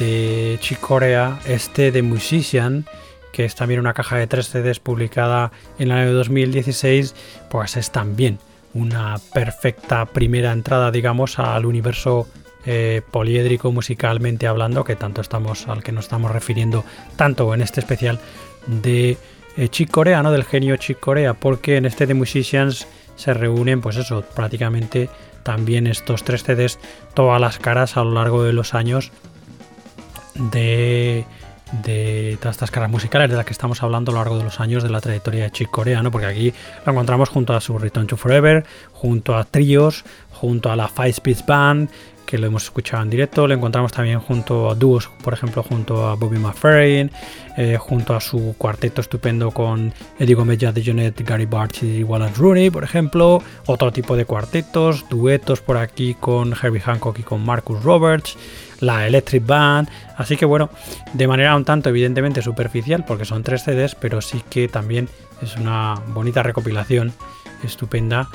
[0.00, 2.86] de Chick Corea, este de Musician,
[3.32, 7.14] que es también una caja de 3 CDs publicada en el año 2016,
[7.48, 8.40] pues es también
[8.74, 12.26] una perfecta primera entrada, digamos, al universo
[12.70, 16.84] eh, poliédrico musicalmente hablando, que tanto estamos al que nos estamos refiriendo,
[17.16, 18.20] tanto en este especial
[18.66, 19.16] de
[19.56, 20.22] eh, Chick Corea.
[20.22, 22.86] Del genio Chick Corea, porque en este de Musicians
[23.16, 25.08] se reúnen, pues eso, prácticamente
[25.44, 26.78] también estos tres CDs,
[27.14, 29.12] todas las caras a lo largo de los años
[30.34, 31.24] de,
[31.82, 34.60] de todas estas caras musicales de las que estamos hablando a lo largo de los
[34.60, 36.10] años de la trayectoria de Chick Corea, ¿no?
[36.10, 36.52] Porque aquí
[36.84, 41.08] lo encontramos junto a su Return to Forever, junto a Trios, junto a la Five
[41.08, 41.88] Speed Band,
[42.28, 43.48] que lo hemos escuchado en directo.
[43.48, 47.10] Lo encontramos también junto a dúos, por ejemplo, junto a Bobby McFerrin,
[47.56, 52.68] eh, junto a su cuarteto estupendo con Eddie Gomez, de Gary Bartz y Wallace Rooney,
[52.68, 53.42] por ejemplo.
[53.64, 58.36] Otro tipo de cuartetos, duetos por aquí con Herbie Hancock y con Marcus Roberts.
[58.80, 60.70] La Electric Band, así que bueno,
[61.12, 65.08] de manera un tanto evidentemente superficial, porque son tres CDs, pero sí que también
[65.42, 67.12] es una bonita recopilación
[67.64, 68.28] estupenda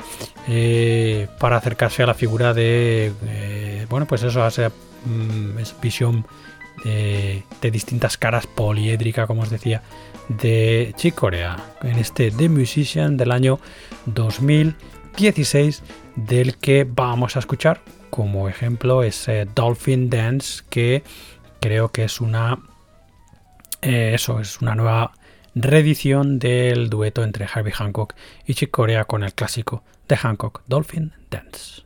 [0.48, 4.70] eh, para acercarse a la figura de, eh, bueno, pues eso, esa
[5.04, 6.26] mm, visión
[6.84, 9.82] de, distintas caras poliédrica, como os decía,
[10.28, 13.58] de Chick Corea, en este The Musician del año
[14.06, 15.82] 2016,
[16.16, 17.80] del que vamos a escuchar
[18.10, 21.02] como ejemplo ese Dolphin Dance, que
[21.60, 22.58] creo que es una,
[23.82, 25.12] eh, eso, es una nueva
[25.54, 28.14] reedición del dueto entre Harvey Hancock
[28.46, 31.83] y Chick Corea con el clásico de Hancock, Dolphin Dance.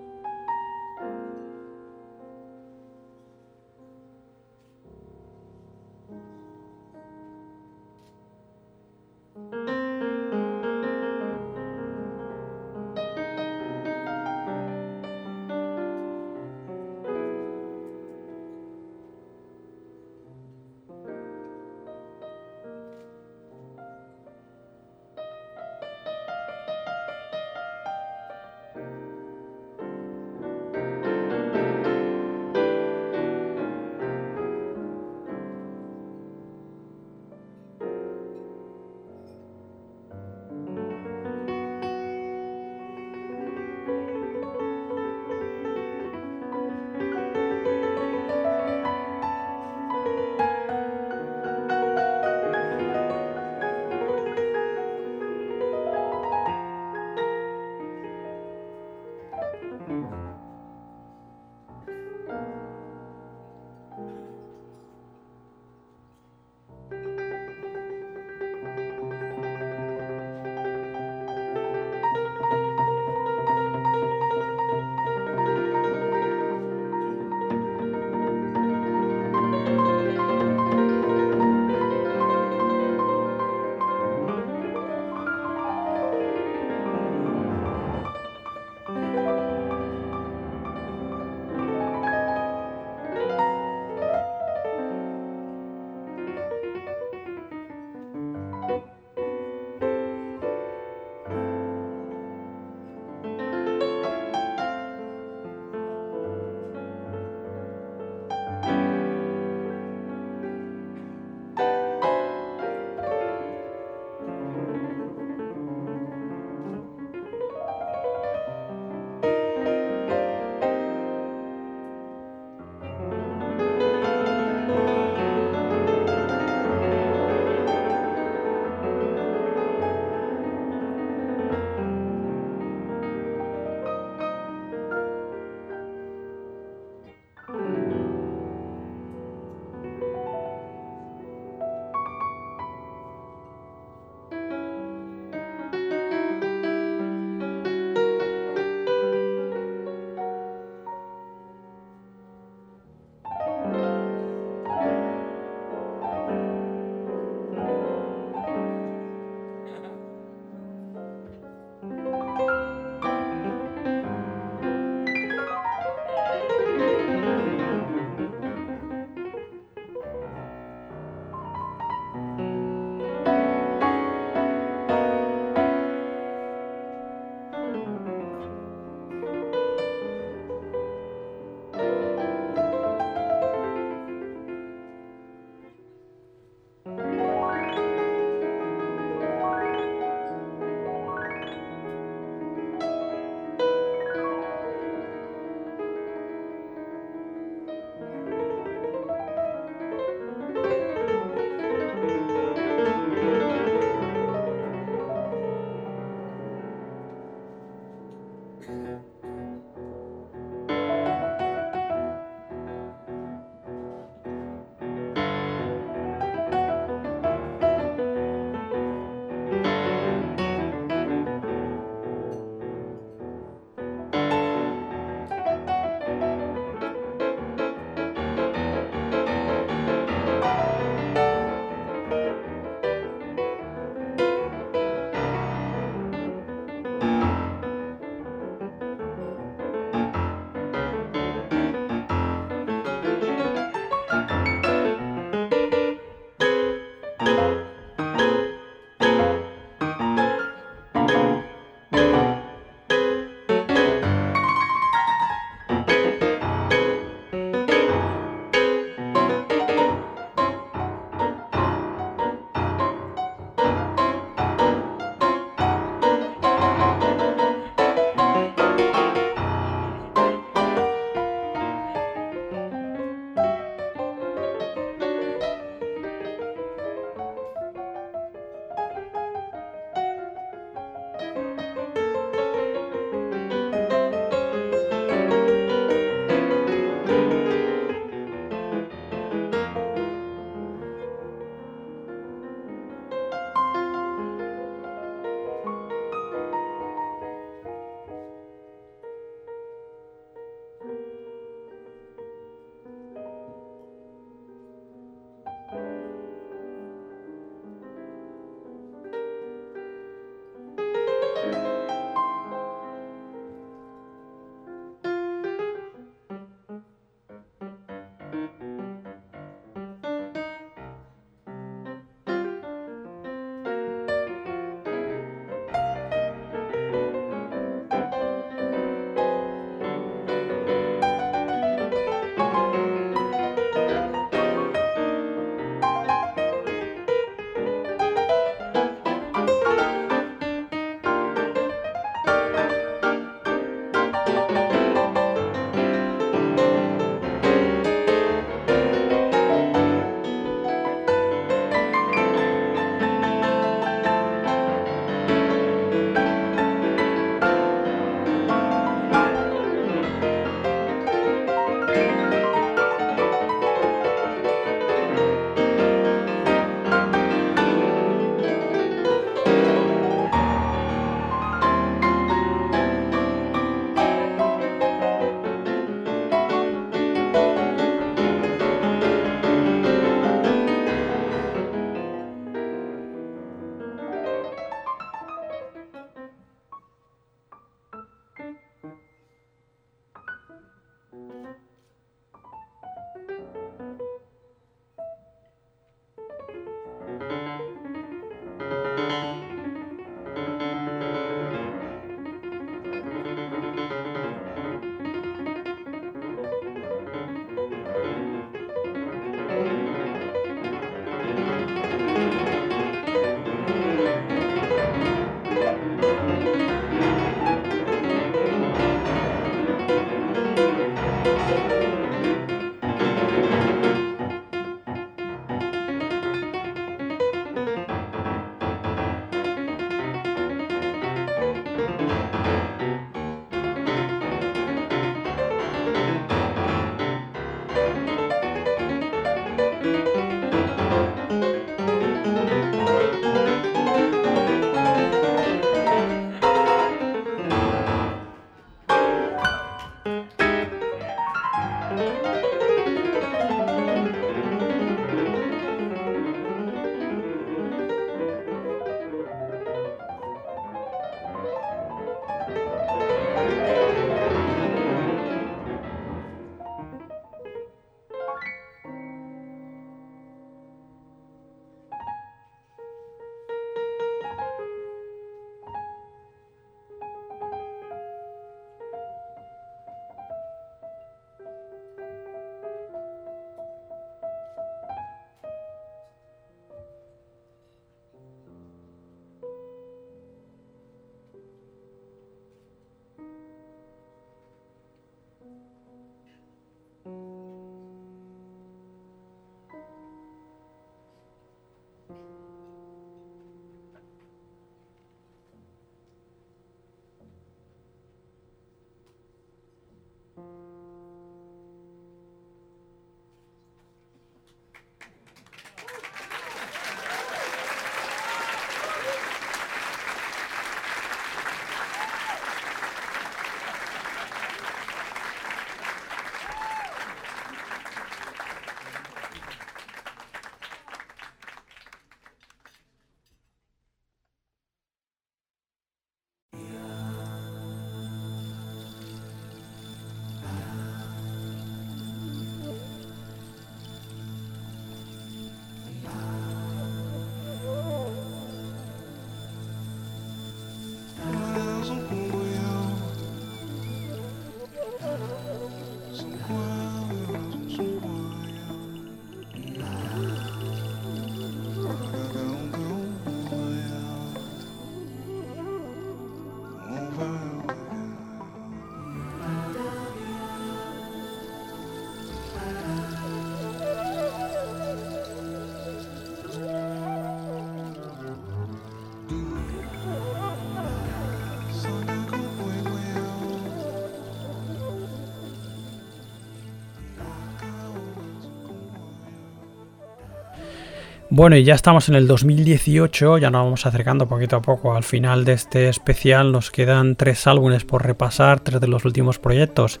[591.32, 595.04] Bueno, y ya estamos en el 2018, ya nos vamos acercando poquito a poco al
[595.04, 596.50] final de este especial.
[596.50, 600.00] Nos quedan tres álbumes por repasar, tres de los últimos proyectos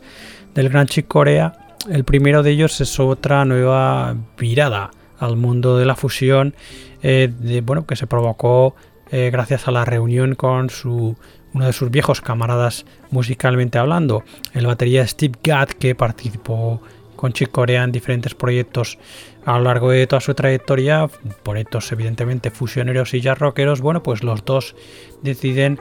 [0.54, 1.76] del Gran Chick Corea.
[1.88, 4.90] El primero de ellos es otra nueva virada
[5.20, 6.56] al mundo de la fusión,
[7.00, 7.32] eh,
[7.64, 8.74] bueno, que se provocó
[9.12, 11.16] eh, gracias a la reunión con su
[11.54, 16.82] uno de sus viejos camaradas musicalmente hablando, el batería Steve Gadd, que participó
[17.14, 18.98] con Chick Corea en diferentes proyectos
[19.44, 21.08] a lo largo de toda su trayectoria,
[21.42, 24.74] proyectos evidentemente fusioneros y jazz rockeros, bueno, pues los dos
[25.22, 25.78] deciden,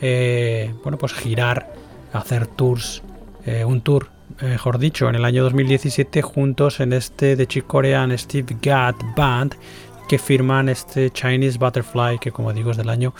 [0.00, 1.72] eh, bueno, pues girar,
[2.12, 3.02] hacer tours,
[3.46, 4.08] eh, un tour,
[4.40, 9.54] mejor dicho, en el año 2017 juntos en este de Chick Corean Steve Gadd Band,
[10.08, 13.14] que firman este Chinese Butterfly, que como digo es del año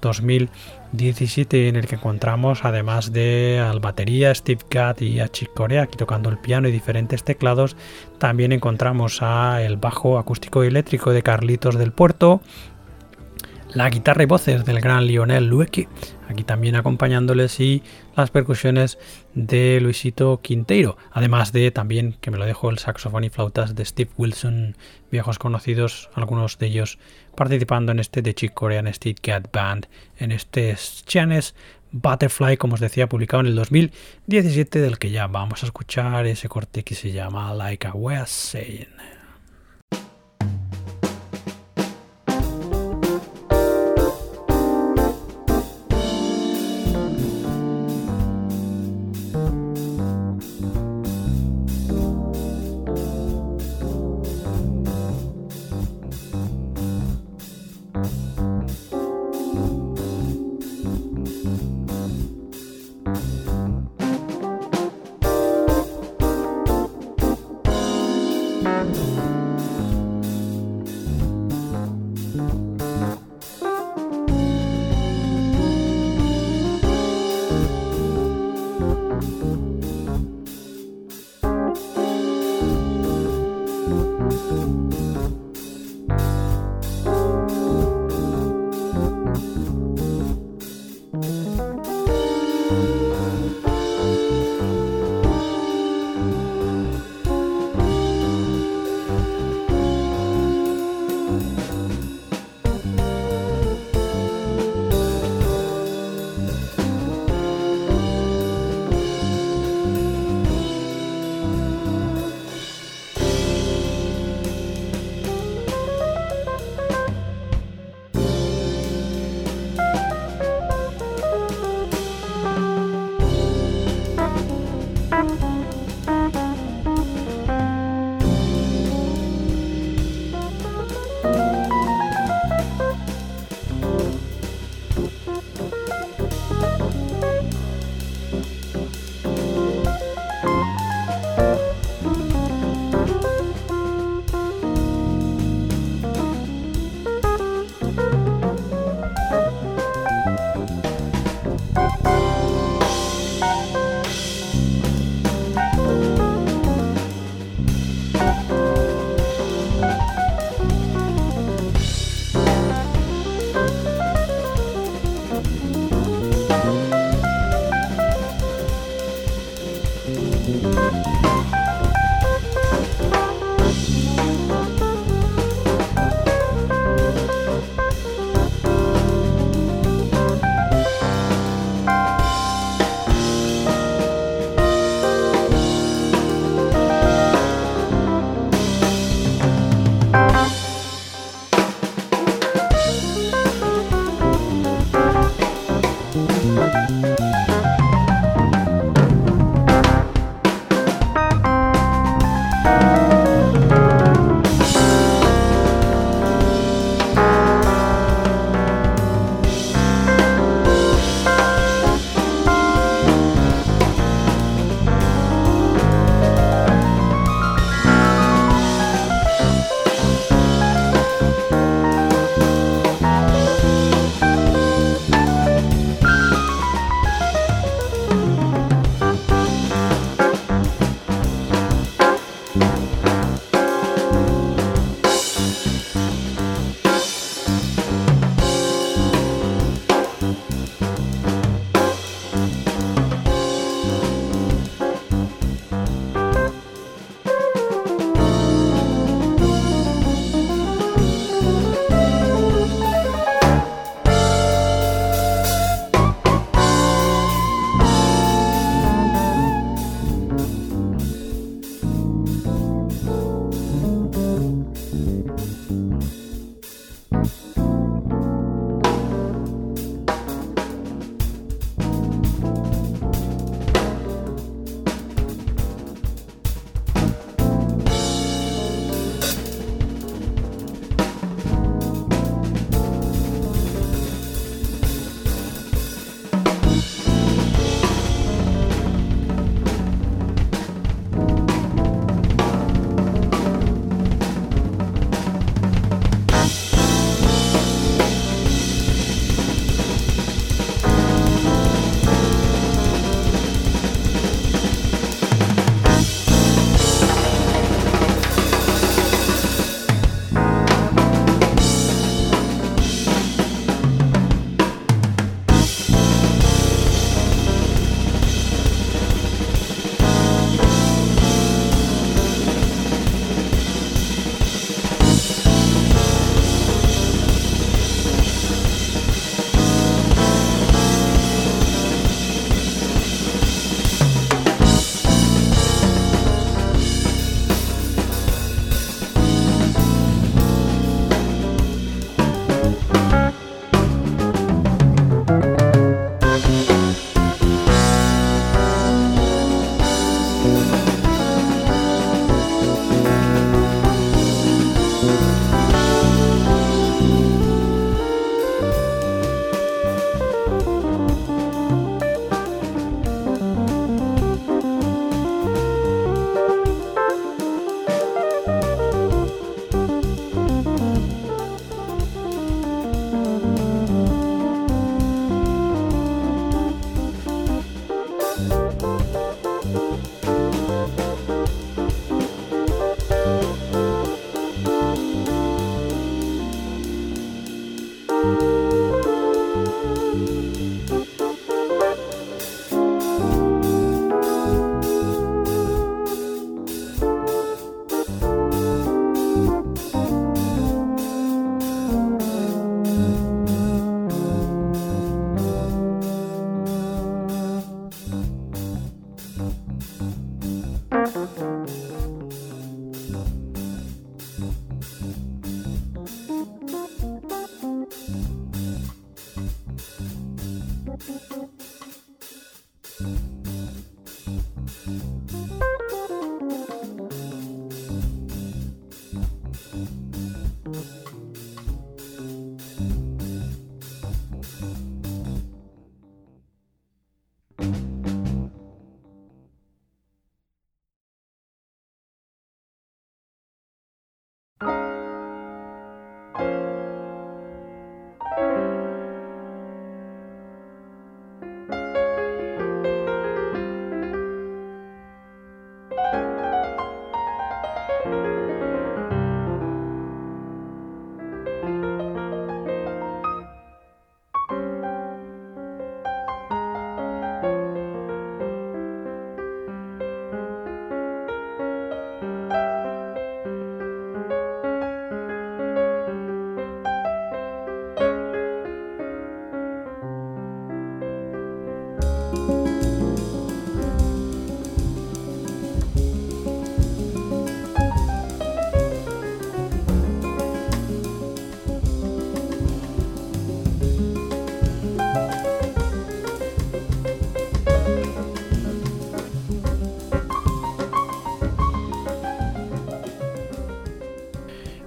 [0.00, 5.82] 2017 en el que encontramos además de al batería Steve Gadd y a Chick Corea
[5.82, 7.76] aquí tocando el piano y diferentes teclados
[8.18, 12.40] también encontramos a el bajo acústico y eléctrico de Carlitos del Puerto
[13.74, 15.88] la guitarra y voces del gran Lionel Luecki,
[16.28, 17.82] aquí también acompañándoles, y
[18.16, 18.98] las percusiones
[19.34, 23.84] de Luisito Quinteiro, además de también, que me lo dejo, el saxofón y flautas de
[23.84, 24.76] Steve Wilson,
[25.10, 26.98] viejos conocidos, algunos de ellos
[27.34, 29.86] participando en este The Chick Korean State Cat Band,
[30.18, 30.76] en este
[31.06, 31.54] Chanes
[31.92, 36.48] Butterfly, como os decía, publicado en el 2017, del que ya vamos a escuchar ese
[36.48, 39.21] corte que se llama Like a Was Saying.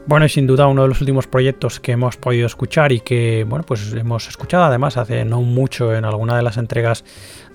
[0.07, 3.43] Bueno, y sin duda uno de los últimos proyectos que hemos podido escuchar y que,
[3.43, 7.03] bueno, pues hemos escuchado además hace no mucho en alguna de las entregas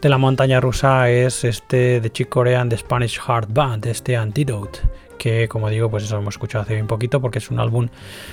[0.02, 4.80] de la montaña rusa es este de Chick Corean The Spanish Heart Band, este Antidote,
[5.16, 7.88] que como digo, pues eso hemos escuchado hace bien poquito porque es un álbum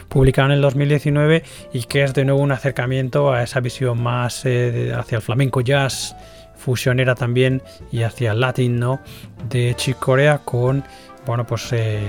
[0.09, 4.47] publicado en el 2019 y que es de nuevo un acercamiento a esa visión más
[4.47, 6.15] eh, hacia el flamenco jazz,
[6.55, 7.61] fusionera también
[7.91, 8.99] y hacia el latín, ¿no?
[9.47, 10.83] De Chick Corea con,
[11.27, 11.71] bueno, pues...
[11.71, 12.07] Eh,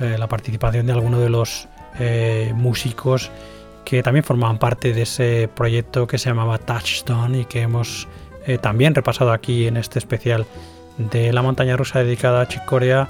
[0.00, 1.68] eh, la participación de algunos de los
[1.98, 3.30] eh, músicos
[3.84, 8.08] que también formaban parte de ese proyecto que se llamaba Touchstone y que hemos
[8.46, 10.46] eh, también repasado aquí en este especial
[10.96, 13.08] de la montaña rusa dedicada a Chick Corea.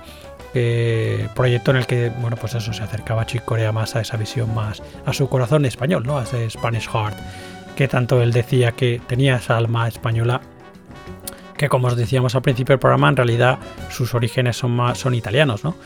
[1.35, 4.17] proyecto en el que bueno pues eso se acercaba a Chick Corea más a esa
[4.17, 7.17] visión más a su corazón español no a ese Spanish Heart
[7.77, 10.41] que tanto él decía que tenía esa alma española
[11.57, 13.59] que como os decíamos al principio del programa en realidad
[13.91, 15.77] sus orígenes son más son italianos no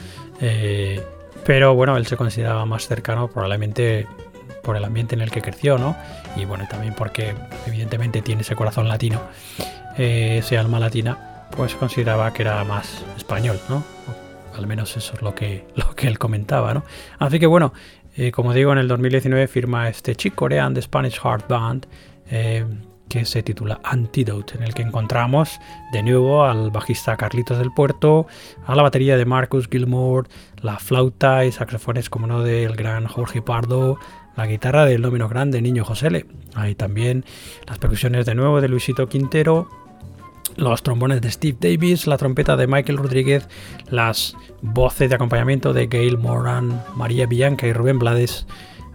[0.40, 1.02] eh,
[1.44, 4.06] pero bueno, él se consideraba más cercano probablemente
[4.62, 5.97] por el ambiente en el que creció, ¿no?
[6.36, 7.35] Y bueno, también porque
[7.66, 9.20] evidentemente tiene ese corazón latino,
[9.98, 13.85] eh, ese alma latina, pues consideraba que era más español, ¿no?
[14.56, 16.85] Al menos eso es lo que, lo que él comentaba, ¿no?
[17.19, 17.73] Así que bueno,
[18.16, 21.86] eh, como digo, en el 2019 firma este chico Corean The Spanish Heart Band,
[23.09, 25.60] que se titula Antidote, en el que encontramos
[25.93, 28.26] de nuevo al bajista Carlitos del Puerto,
[28.66, 30.28] a la batería de Marcus Gilmore,
[30.62, 33.98] la flauta y saxofones como no del gran Jorge Pardo,
[34.36, 37.24] la guitarra del no grande Niño Josele, hay también
[37.66, 39.68] las percusiones de nuevo de Luisito Quintero,
[40.56, 43.48] los trombones de Steve Davis, la trompeta de Michael Rodríguez,
[43.89, 48.47] las voces de acompañamiento de Gail Moran, María Bianca y Rubén Blades,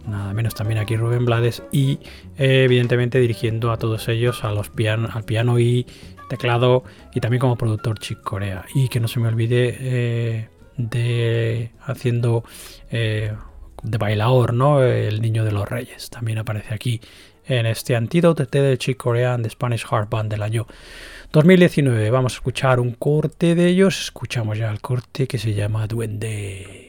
[0.07, 1.99] nada menos también aquí Rubén Blades y
[2.37, 5.85] eh, evidentemente dirigiendo a todos ellos a los al piano y
[6.29, 8.65] teclado y también como productor Chick Corea.
[8.73, 12.43] Y que no se me olvide eh, de haciendo
[12.91, 13.33] eh,
[13.81, 17.01] de bailador no el niño de los reyes también aparece aquí
[17.45, 20.67] en este antídoto de Chick Corea de Spanish Heart Band del año
[21.31, 24.01] 2019 vamos a escuchar un corte de ellos.
[24.01, 26.88] Escuchamos ya el corte que se llama Duende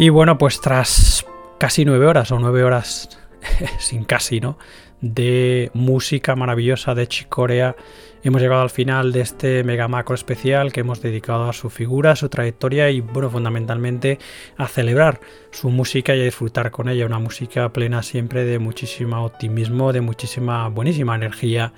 [0.00, 1.26] Y bueno, pues tras
[1.58, 3.18] casi nueve horas o nueve horas
[3.80, 4.56] sin casi, ¿no?
[5.00, 7.74] De música maravillosa de Chicorea,
[8.22, 12.12] hemos llegado al final de este mega macro especial que hemos dedicado a su figura,
[12.12, 14.20] a su trayectoria y, bueno, fundamentalmente
[14.56, 15.20] a celebrar
[15.50, 17.04] su música y a disfrutar con ella.
[17.04, 21.72] Una música plena siempre de muchísimo optimismo, de muchísima buenísima energía,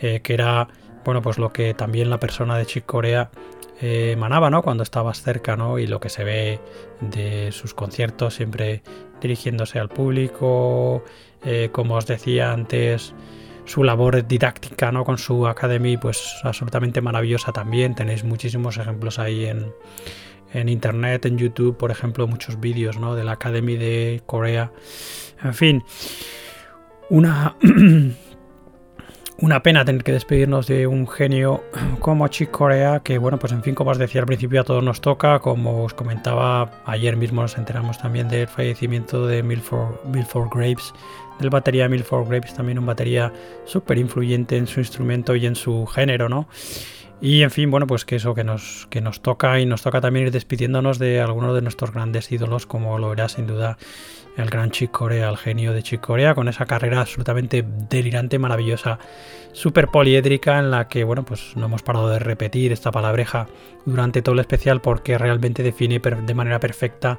[0.00, 0.68] eh, que era,
[1.08, 3.30] bueno, pues lo que también la persona de Chicorea
[3.80, 4.60] eh, emanaba ¿no?
[4.60, 5.78] cuando estabas cerca ¿no?
[5.78, 6.60] y lo que se ve
[7.00, 8.82] de sus conciertos siempre
[9.18, 11.02] dirigiéndose al público,
[11.46, 13.14] eh, como os decía antes,
[13.64, 15.06] su labor didáctica ¿no?
[15.06, 17.94] con su Academy, pues absolutamente maravillosa también.
[17.94, 19.72] Tenéis muchísimos ejemplos ahí en,
[20.52, 23.14] en internet, en YouTube, por ejemplo, muchos vídeos ¿no?
[23.14, 24.72] de la Academy de Corea.
[25.42, 25.82] En fin,
[27.08, 27.56] una
[29.40, 31.62] una pena tener que despedirnos de un genio
[32.00, 34.82] como Chick Corea, que bueno, pues en fin, como os decía al principio, a todos
[34.82, 35.38] nos toca.
[35.38, 40.92] Como os comentaba, ayer mismo nos enteramos también del fallecimiento de Milford, Graves,
[41.38, 43.32] del batería Milford Graves, también un batería
[43.64, 46.48] súper influyente en su instrumento y en su género, ¿no?
[47.20, 50.00] Y en fin, bueno, pues que eso que nos, que nos toca y nos toca
[50.00, 53.76] también ir despidiéndonos de algunos de nuestros grandes ídolos, como lo verá sin duda
[54.38, 58.98] el gran Chick Corea, el genio de Chick Corea, con esa carrera absolutamente delirante, maravillosa,
[59.52, 63.48] súper poliédrica, en la que, bueno, pues no hemos parado de repetir esta palabreja
[63.84, 67.18] durante todo el especial porque realmente define de manera perfecta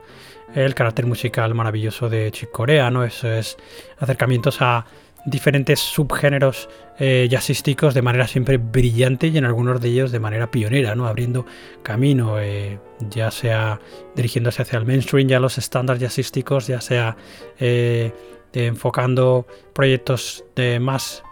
[0.56, 3.04] el carácter musical maravilloso de Chick Corea, ¿no?
[3.04, 3.58] Eso es
[4.00, 4.86] acercamientos a
[5.26, 10.52] diferentes subgéneros eh, jazzísticos de manera siempre brillante y en algunos de ellos de manera
[10.52, 11.08] pionera, ¿no?
[11.08, 11.46] abriendo
[11.84, 12.80] camino, eh,
[13.10, 13.80] ya sea
[14.16, 17.16] dirigiéndose hacia el mainstream, ya los estándares jazzísticos, ya sea
[17.60, 18.12] eh,
[18.54, 21.24] enfocando proyectos de más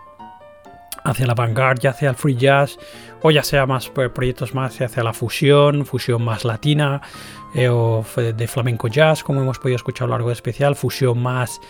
[1.03, 2.77] hacia la vanguard, ya hacia el free jazz,
[3.22, 7.01] o ya sea más pues, proyectos más hacia la fusión, fusión más latina,
[7.69, 11.61] o de flamenco jazz, como hemos podido escuchar a lo largo de especial, fusión más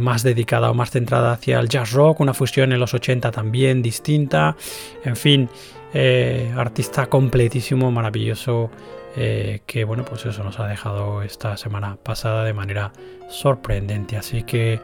[0.00, 3.82] más dedicada o más centrada hacia el jazz rock, una fusión en los 80 también
[3.82, 4.56] distinta,
[5.04, 5.48] en fin,
[5.92, 8.70] eh, artista completísimo, maravilloso,
[9.16, 12.92] eh, que bueno, pues eso nos ha dejado esta semana pasada de manera
[13.28, 14.80] sorprendente, así que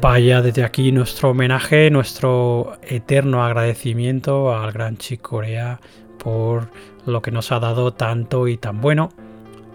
[0.00, 5.80] vaya desde aquí nuestro homenaje, nuestro eterno agradecimiento al gran Chick Corea
[6.18, 6.70] por
[7.04, 9.10] lo que nos ha dado tanto y tan bueno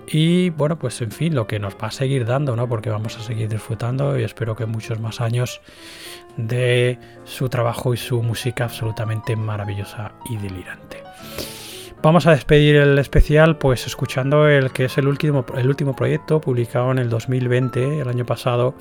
[0.07, 2.67] y bueno, pues en fin, lo que nos va a seguir dando, ¿no?
[2.69, 5.61] Porque vamos a seguir disfrutando y espero que muchos más años
[6.37, 11.03] de su trabajo y su música absolutamente maravillosa y delirante.
[12.01, 16.39] Vamos a despedir el especial pues escuchando el que es el último, el último proyecto
[16.39, 18.75] publicado en el 2020, el año pasado,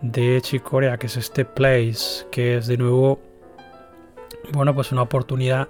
[0.00, 3.20] de Chicorea, que es este Place, que es de nuevo,
[4.52, 5.68] bueno, pues una oportunidad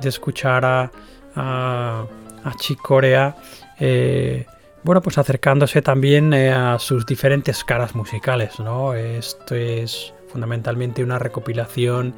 [0.00, 0.90] de escuchar a,
[1.36, 2.04] a,
[2.42, 3.36] a Chicorea
[3.80, 4.46] eh,
[4.82, 8.94] bueno, pues acercándose también eh, a sus diferentes caras musicales, ¿no?
[8.94, 12.14] Esto es fundamentalmente una recopilación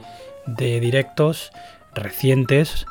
[0.47, 1.51] de directos
[1.95, 2.87] recientes,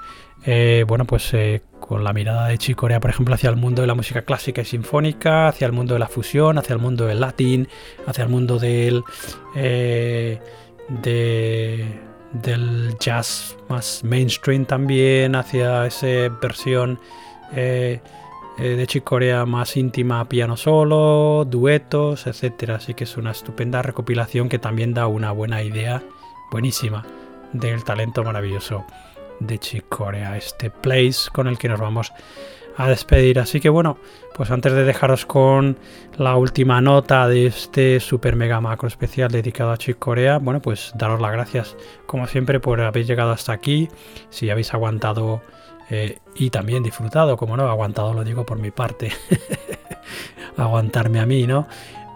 [0.45, 1.33] eh, bueno, pues
[1.79, 4.65] con la mirada de Chicorea, por ejemplo, hacia el mundo de la música clásica y
[4.65, 7.67] sinfónica, hacia el mundo de la fusión, hacia el mundo del latín,
[8.07, 9.03] hacia el mundo del,
[12.33, 16.99] del jazz más mainstream también, hacia esa versión
[17.53, 17.99] eh,
[18.57, 22.75] de Chicorea más íntima, piano solo, duetos, etcétera.
[22.75, 26.03] Así que es una estupenda recopilación que también da una buena idea,
[26.51, 27.05] buenísima,
[27.53, 28.85] del talento maravilloso
[29.39, 32.13] de Chicorea, este place con el que nos vamos
[32.77, 33.39] a despedir.
[33.39, 33.97] Así que bueno,
[34.35, 35.77] pues antes de dejaros con
[36.17, 41.19] la última nota de este super mega macro especial dedicado a Chicorea, bueno, pues daros
[41.19, 41.75] las gracias
[42.05, 43.89] como siempre por haber llegado hasta aquí.
[44.29, 45.41] Si habéis aguantado
[45.93, 49.11] eh, y también disfrutado, como no, aguantado lo digo por mi parte,
[50.57, 51.67] aguantarme a mí, ¿no?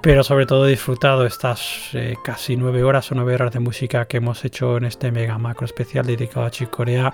[0.02, 4.18] Pero sobre todo disfrutado estas eh, casi nueve horas o nueve horas de música que
[4.18, 7.14] hemos hecho en este mega macro especial dedicado a Chicorea.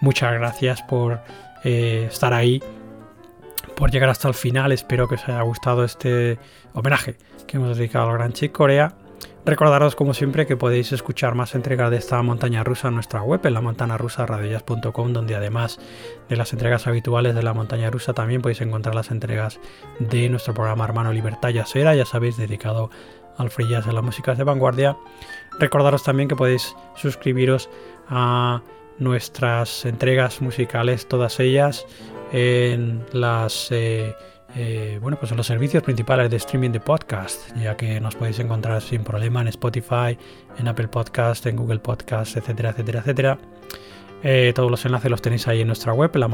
[0.00, 1.18] Muchas gracias por
[1.64, 2.62] eh, estar ahí,
[3.74, 4.70] por llegar hasta el final.
[4.70, 6.38] Espero que os haya gustado este
[6.72, 7.16] homenaje
[7.48, 8.94] que hemos dedicado al gran Chicorea.
[9.44, 13.40] Recordaros como siempre que podéis escuchar más entregas de esta montaña rusa en nuestra web,
[13.44, 15.78] en la montaña rusa donde además
[16.28, 19.60] de las entregas habituales de la montaña rusa también podéis encontrar las entregas
[20.00, 22.90] de nuestro programa hermano Libertad Yasera, ya sabéis, dedicado
[23.38, 24.96] al free a las músicas de vanguardia.
[25.60, 27.70] Recordaros también que podéis suscribiros
[28.08, 28.62] a
[28.98, 31.86] nuestras entregas musicales, todas ellas,
[32.32, 33.68] en las...
[33.70, 34.14] Eh,
[34.58, 38.38] eh, bueno, pues en los servicios principales de streaming de podcast, ya que nos podéis
[38.38, 40.16] encontrar sin problema en Spotify,
[40.58, 43.38] en Apple Podcast, en Google Podcast, etcétera, etcétera, etcétera.
[44.22, 46.26] Eh, todos los enlaces los tenéis ahí en nuestra web, la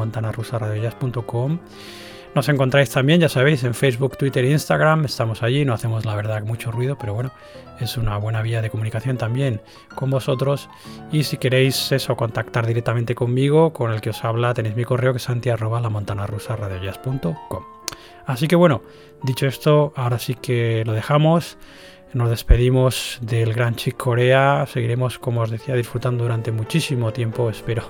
[2.35, 5.05] Nos encontráis también, ya sabéis, en Facebook, Twitter e Instagram.
[5.05, 7.33] Estamos allí, no hacemos la verdad mucho ruido, pero bueno,
[7.81, 9.61] es una buena vía de comunicación también
[9.97, 10.71] con vosotros.
[11.11, 15.13] Y si queréis eso, contactar directamente conmigo, con el que os habla, tenéis mi correo
[15.13, 15.91] que es santi arroba la
[18.27, 18.83] Así que bueno,
[19.23, 21.59] dicho esto, ahora sí que lo dejamos.
[22.13, 24.67] Nos despedimos del Gran Chick Corea.
[24.67, 27.85] Seguiremos, como os decía, disfrutando durante muchísimo tiempo, espero,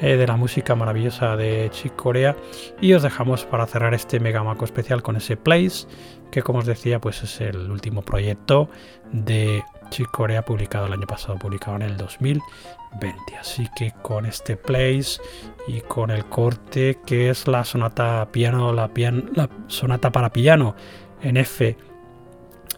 [0.00, 2.34] eh, de la música maravillosa de Chick Corea
[2.80, 5.86] y os dejamos para cerrar este Mega Maco especial con ese Place
[6.30, 8.70] que como os decía pues es el último proyecto
[9.12, 13.36] de Chick Corea publicado el año pasado, publicado en el 2020.
[13.38, 15.20] Así que con este Place
[15.66, 18.90] y con el corte que es la sonata piano, la,
[19.34, 20.74] la sonata para piano
[21.22, 21.76] en F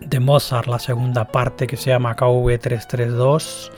[0.00, 3.72] de Mozart, la segunda parte que se llama KV 332.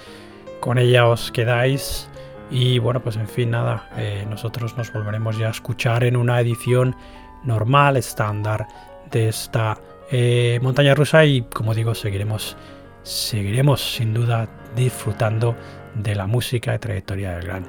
[0.60, 2.08] Con ella os quedáis
[2.50, 6.40] y bueno, pues en fin, nada, eh, nosotros nos volveremos ya a escuchar en una
[6.40, 6.96] edición
[7.42, 8.66] normal, estándar
[9.10, 9.78] de esta
[10.10, 12.56] eh, montaña rusa y como digo, seguiremos,
[13.02, 15.54] seguiremos sin duda disfrutando
[15.94, 17.66] de la música y trayectoria del gran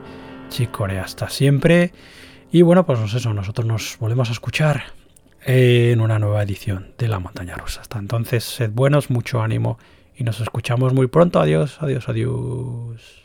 [0.56, 1.92] Chicorea hasta siempre.
[2.50, 4.84] Y bueno, pues eso, nosotros nos volvemos a escuchar
[5.46, 7.82] en una nueva edición de la montaña rusa.
[7.82, 9.78] Hasta entonces, sed buenos, mucho ánimo
[10.16, 11.42] y nos escuchamos muy pronto.
[11.42, 13.25] Adiós, adiós, adiós.